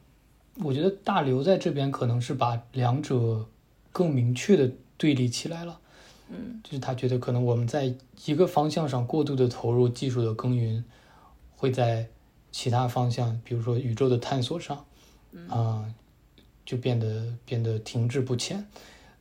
[0.63, 3.47] 我觉得大刘在这边可能是把两者
[3.93, 5.79] 更明确的对立起来了。
[6.29, 7.95] 嗯，就是他觉得可能我们在
[8.25, 10.85] 一个方向上过度的投入技术的耕耘，
[11.55, 12.09] 会在
[12.51, 14.85] 其他方向，比如说宇宙的探索上，
[15.49, 15.85] 啊，
[16.65, 18.67] 就变得变得停滞不前。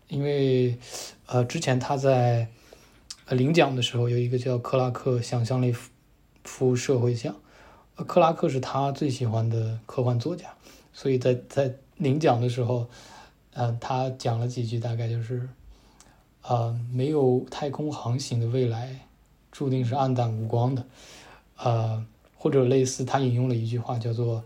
[0.07, 0.77] 因为，
[1.25, 2.47] 呃，之前他在
[3.25, 5.75] 呃领奖的时候，有一个叫克拉克想象力
[6.43, 7.35] 服社会奖，
[7.97, 10.54] 呃，克拉克是他最喜欢的科幻作家，
[10.97, 12.87] 所以在在领奖的时候，
[13.53, 15.45] 嗯，他讲了几句，大概就是，
[16.41, 19.01] 呃，没有太空航行的未来，
[19.51, 20.85] 注定是暗淡无光的，
[21.57, 22.05] 呃，
[22.37, 24.41] 或者类似，他引用了一句话，叫做，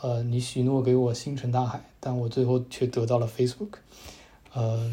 [0.00, 3.74] 呃，你许诺给我星辰大海，但我最后却得到了 Facebook。
[4.54, 4.90] 呃，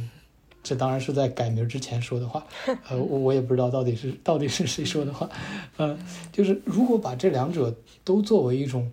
[0.62, 2.46] 这当然是在改名之前说的话，
[2.90, 5.30] 呃，我也不知道到底是 到底是谁说的话，
[5.78, 5.98] 呃，
[6.34, 8.92] 就是如果把这两者都作为一种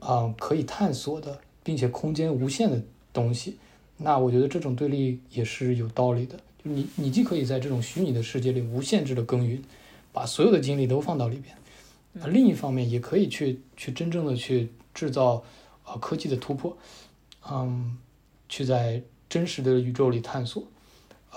[0.00, 2.82] 啊可以探索的，并且空间无限的
[3.12, 3.56] 东西，
[3.96, 6.36] 那我觉得这种对立也是有道理的。
[6.64, 9.62] 就你你既可以在这种虚拟的世界里无限制的耕耘，
[10.12, 11.56] 把所有的精力都放到里边，
[12.12, 15.42] 那另一方面也可以去去真正的去制造
[15.84, 16.76] 啊科技的突破，
[17.50, 17.96] 嗯，
[18.48, 19.02] 去在。
[19.32, 20.62] 真实的宇宙里探索，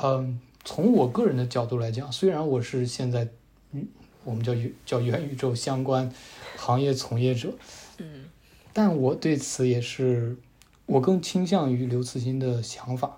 [0.04, 3.26] 嗯，从我个人的角度来讲，虽然我是现在
[3.72, 3.88] 嗯
[4.26, 4.54] 我们叫
[4.86, 6.12] 叫元宇宙相关
[6.58, 7.54] 行业从业者。
[8.76, 10.36] 嗯，但我对此也是，
[10.86, 13.18] 我更倾向于刘慈欣的想法。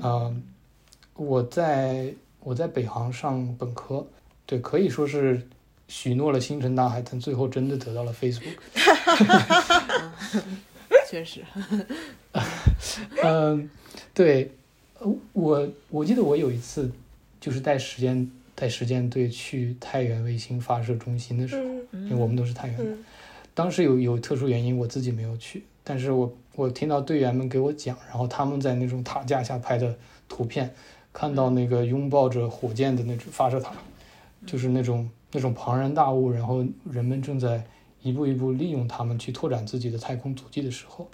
[0.00, 0.32] 啊，
[1.14, 4.06] 我在我在北航上本科，
[4.46, 5.48] 对，可以说是
[5.88, 8.56] 许诺了星辰大海，但最后真的得到了 Facebook。
[11.10, 11.42] 确实。
[13.24, 13.68] 嗯，
[14.14, 14.52] 对，
[15.32, 16.90] 我我记得我有一次
[17.40, 21.64] 就是带时间带时间队去太原卫星发射中心的时候，
[22.00, 22.84] 因为我们都是太原的，
[23.56, 29.96] 当时有有特殊原因，我自己没有去，但是我我听到队员们给我讲，然后他们在那种塔架下拍的
[30.28, 30.74] 图片，
[31.10, 33.72] 看到那个拥抱着火箭的那种发射塔，
[34.44, 37.64] 就是那种那种庞然大物，然后人们正在
[38.02, 41.08] 一步一步利用它们去拓展自己的太空足迹的时候。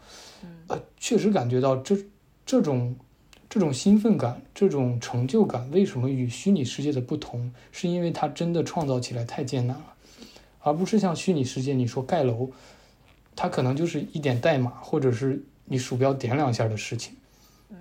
[0.66, 1.96] 呃，确实感觉到这
[2.44, 2.96] 这种
[3.48, 7.52] 这种兴奋感，这种成就感，为什么与虚拟世界的不同？
[7.70, 9.91] 是因为它真的创造起来太艰难了，
[10.62, 12.50] 而不是像虚拟世界，你说盖楼，
[13.36, 17.14] 它可能就是一点代码，或者是你鼠标点两下的事情。
[17.68, 17.76] 嗯，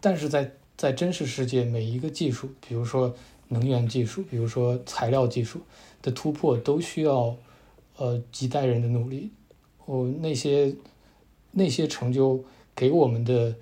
[0.00, 3.14] 但是在在真实世界，每一个技术，比如说
[3.48, 5.60] 能源技术，比如说材料技术
[6.02, 7.36] 的突破，都需要
[7.96, 9.30] 呃几代人的努力。
[9.86, 10.74] 哦，那些。
[11.56, 13.54] 那些成就给我们的，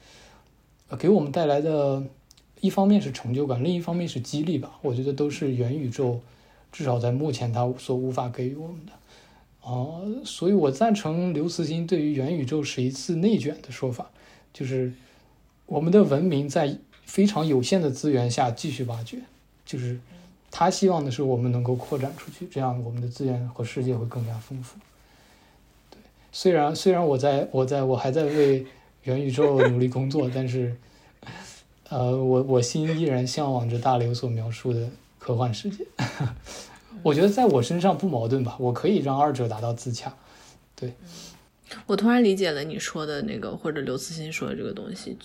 [0.89, 2.03] 呃，给我们带来的，
[2.63, 4.79] 一方面是成就感，另一方面是激励吧。
[4.81, 6.19] 我觉得都是元宇宙，
[6.73, 8.93] 至少在目前它所无法给予我们的。
[9.61, 14.11] 啊，所以我赞成刘慈欣对于元宇宙是一次内卷的说法，
[14.53, 14.93] 就是
[15.67, 19.19] 我们的文明在非常有限的资源下继续挖掘，
[19.65, 20.01] 就是
[20.51, 24.79] 他希望的是我们能够扩展出去，这样我们的资源和世界会更加丰富。
[26.33, 28.67] 虽然虽然我在我在我还在为
[29.05, 30.75] 元宇宙努力工作，但是，
[31.89, 34.89] 呃，我我心依然向往着大刘所描述的
[35.23, 35.87] 科幻世界。
[37.05, 40.13] 我觉得在我身上不矛盾吧，我可以让二者达到自洽。
[40.75, 40.93] 对，
[41.87, 45.17] 我突然理解了你说的那个，或者刘慈欣说的这个东西，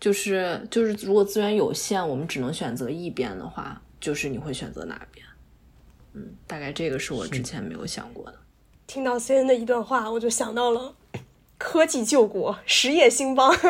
[0.00, 5.26] 就是就是如果资源有限，我们只能选择一边的话，就是你会选择哪边？
[6.14, 8.38] 嗯，大概这个是我之前没有想过的。
[8.86, 10.94] 听到 C N 的一段话，我就想到了
[11.58, 13.54] 科技救国，实业兴邦。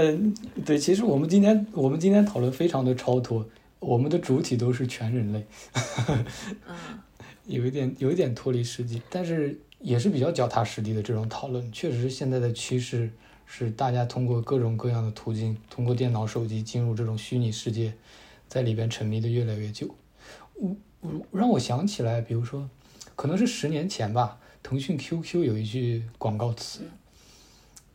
[0.00, 0.32] 嗯，
[0.64, 3.44] 对，其实我们今天我们今天讨论非常的超脱，
[3.80, 5.44] 我们的主体都是全人类，
[7.46, 11.72] 有一点有一点脱离实际，但是也是比较脚踏实地的这种讨论。
[11.72, 13.10] 确实是现在的趋势
[13.44, 17.92] 是大家通过各种各样的途径，通过电脑、手机进入这种虚拟世界，
[18.46, 19.92] 在里边沉迷的越来越久。
[20.54, 22.70] 我我让我想起来，比如说，
[23.16, 26.82] 可能是十年前吧，腾讯 QQ 有一句广告词，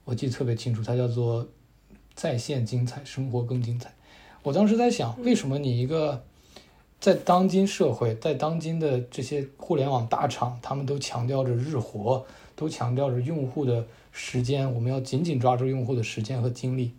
[0.03, 1.47] 我记得特别清楚，它叫做
[2.15, 3.93] “在线精彩，生活更精彩”。
[4.43, 6.23] 我当时在想，为什么你一个
[6.99, 16.91] 在当今社会，在当今的这些互联网大厂，他们都强调着日活，都强调着用户的时间，我们要紧紧抓住用户的时间和精力。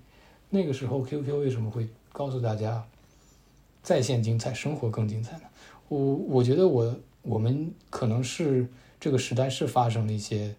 [0.51, 2.85] 那个时候，QQ 为什么会告诉大家
[3.83, 5.45] “在线精彩，生活更精彩”呢？
[5.89, 8.67] 我我觉得我我们可能是
[8.99, 10.55] 这个时代是发生了一些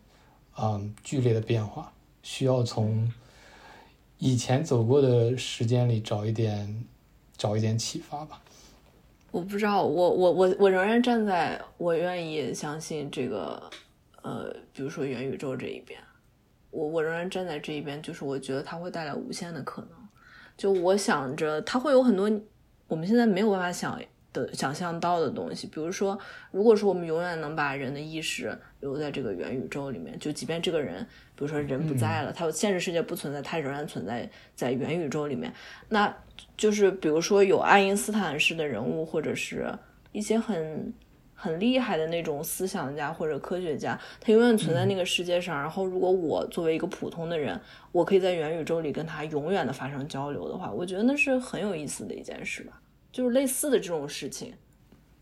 [0.54, 1.92] 啊剧烈的变化，
[2.22, 3.12] 需要从
[4.18, 6.86] 以前走过的时间里找一点
[7.38, 8.42] 找一点启发吧。
[9.32, 13.62] 我不知道，我我我我仍然站在我愿意相信这个
[14.22, 16.00] 呃，比如说元宇宙这一边，
[16.72, 19.90] 我我仍然站在这一边，就是我觉得它会带来无限的可能。
[20.58, 22.32] 就我想着它会有很多
[22.88, 24.00] 我们现在没有办法想。
[24.36, 26.20] 的想象到的东西，比如说，
[26.52, 31.02] 如果说我们永远能把人的意识留在这个元宇宙里面，就即便这个人，
[31.36, 35.54] 比如说人不在了，他现实世界不存在，他仍然存在在元宇宙里面。
[35.88, 36.14] 那
[36.58, 39.74] 就是比如说有爱因斯坦式的人物，或者是
[40.12, 40.94] 一些很
[41.34, 45.58] 很厉害的那种思想家或者科学家，他永远存在那个世界上。
[45.58, 47.60] 然后，如果我作为一个普通的人，
[47.92, 52.82] 我可以在元宇宙里跟他永远的发生交流的话，我觉得那是很有意思的一件事吧。
[53.16, 54.54] 就是类似的这种事情，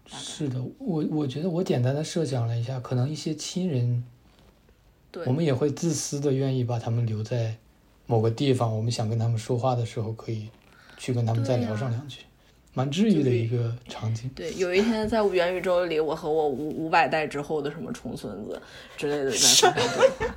[0.08, 4.04] 是的，我我觉得我简单的设想了一下，可能一些亲人，
[5.12, 7.56] 对，我们也会自私的愿意把他们留在
[8.08, 10.50] 某个地方，我们想跟他们说话的时候，可以
[10.98, 12.22] 去跟他们再聊上两句。
[12.74, 14.30] 蛮治愈的一个场景。
[14.36, 18.60] 对，有一天在元宇宙里，我和我五五百代之后的什么重孙子
[18.98, 20.36] 之类的在发生对话。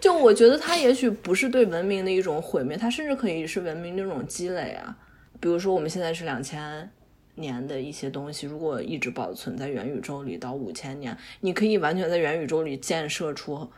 [0.00, 4.96] 就我觉得，它也许不是对文明的一种毁灭，它甚至可以是文明的一种积累啊。
[5.40, 6.88] 比如说，我们现在是两千
[7.34, 13.68] 年的一些东西，如果一直保存在元宇宙里到五千年，你可以完全在元宇宙里建设出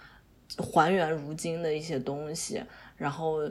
[0.58, 2.62] 还原如今的一些东西，
[2.96, 3.48] 然后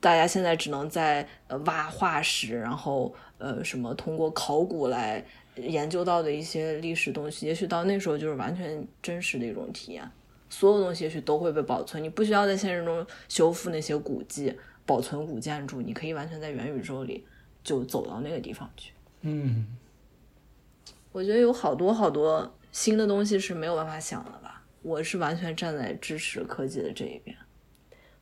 [0.00, 5.24] 大家现在只能在呃挖化石，然后呃什么通过考古来
[5.56, 10.08] 研究到的一些历史东西，也许到那时候就是完全真实的一种体验。
[10.50, 17.26] 所有东西也许都会被保存，你不需要在现实中修复那些古迹、保存古建筑，你可以完全在元宇宙里
[17.64, 18.92] 就走到那个地方去。
[19.22, 19.66] 嗯，
[21.10, 24.53] 我觉得有好多好多新的东西是没有办法想的吧。
[24.84, 27.36] 我是完全站在支持科技的这一边。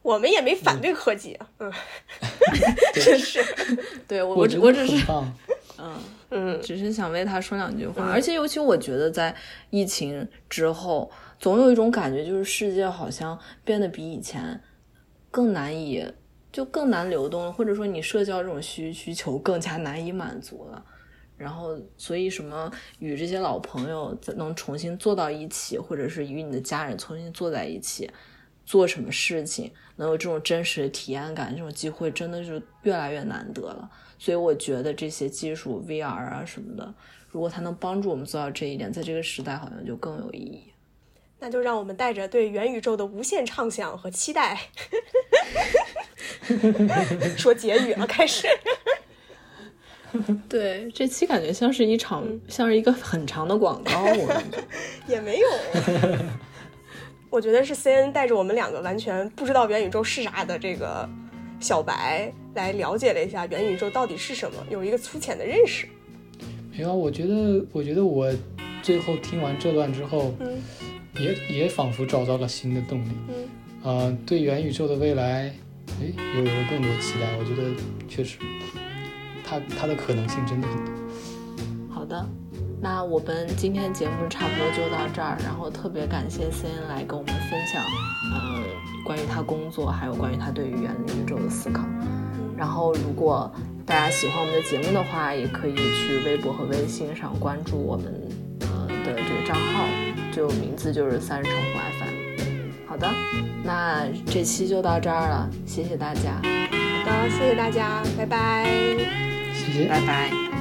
[0.00, 1.72] 我们也没反对科技啊，嗯，
[2.94, 3.40] 真是，
[4.08, 5.04] 对我我我只是
[5.78, 5.98] 嗯。
[6.34, 9.36] 嗯，只是想为他说两句话，而且尤其我觉得在
[9.68, 14.58] 疫情之后，总有一种感觉，就是世界好像变得比以前
[15.30, 16.10] 更难以，
[16.50, 20.82] 就更难流动了，或者说你社交这种需需求更加难以满足了。
[21.42, 22.70] 然后，所以什么
[23.00, 28.08] 与这些老朋友能重新坐到一起，或者是与你的家人重新坐在一起，
[28.64, 33.90] 做什么事情，能有这种真实的体验感，这种机会真的是越来越难得了。
[34.20, 36.94] 所以我觉得这些技术 VR 啊什么的，
[37.28, 40.62] 如果它能帮助我们做到这一点，在这个时代好像就更有意义。
[41.40, 44.56] 那就让我们带着对元宇宙的无限畅想和期待，
[47.36, 48.46] 说结语了，开始。
[50.48, 54.04] 对，这期感觉像是一场，像是一个很长的广告。
[54.04, 54.42] 我
[55.08, 55.46] 也没有，
[57.30, 61.08] 我觉得是 C N 带着我们两个完全不知道元宇宙是啥的这个
[61.60, 65.86] 小白来了解了一下元宇宙到底是什么，有一个粗浅的认识。
[66.70, 68.32] 没有，我觉得，我觉得我
[68.82, 70.58] 最后听完这段之后，嗯
[71.20, 73.12] 也也仿佛找到了新的动力。
[73.28, 73.48] 嗯
[73.84, 75.54] 啊、对元宇宙的未来，
[76.00, 77.36] 哎，又有了更多期待。
[77.38, 77.68] 我觉得
[78.08, 78.38] 确实，
[79.52, 80.92] 它它的可能性真的很多。
[81.90, 82.26] 好的，
[82.80, 87.82] 那我们今天节目差不多就到这儿，然后特别感谢 C N 来跟我们分享，
[88.34, 88.64] 嗯、
[89.04, 91.84] 关于他工作，还有关于他对于元宇宙的思考。
[92.56, 93.52] 然后，如果
[93.84, 98.06] 大家喜欢我们的节目的话，也可以去微博和微信上关注我们
[98.60, 99.86] 呃的这个账号，
[100.32, 102.88] 就名字就是三人成虎 FM。
[102.88, 103.08] 好的，
[103.64, 106.34] 那这期就到这儿了，谢谢大家，
[107.04, 109.31] 好的，谢谢大家，拜拜。
[109.88, 110.51] 拜拜。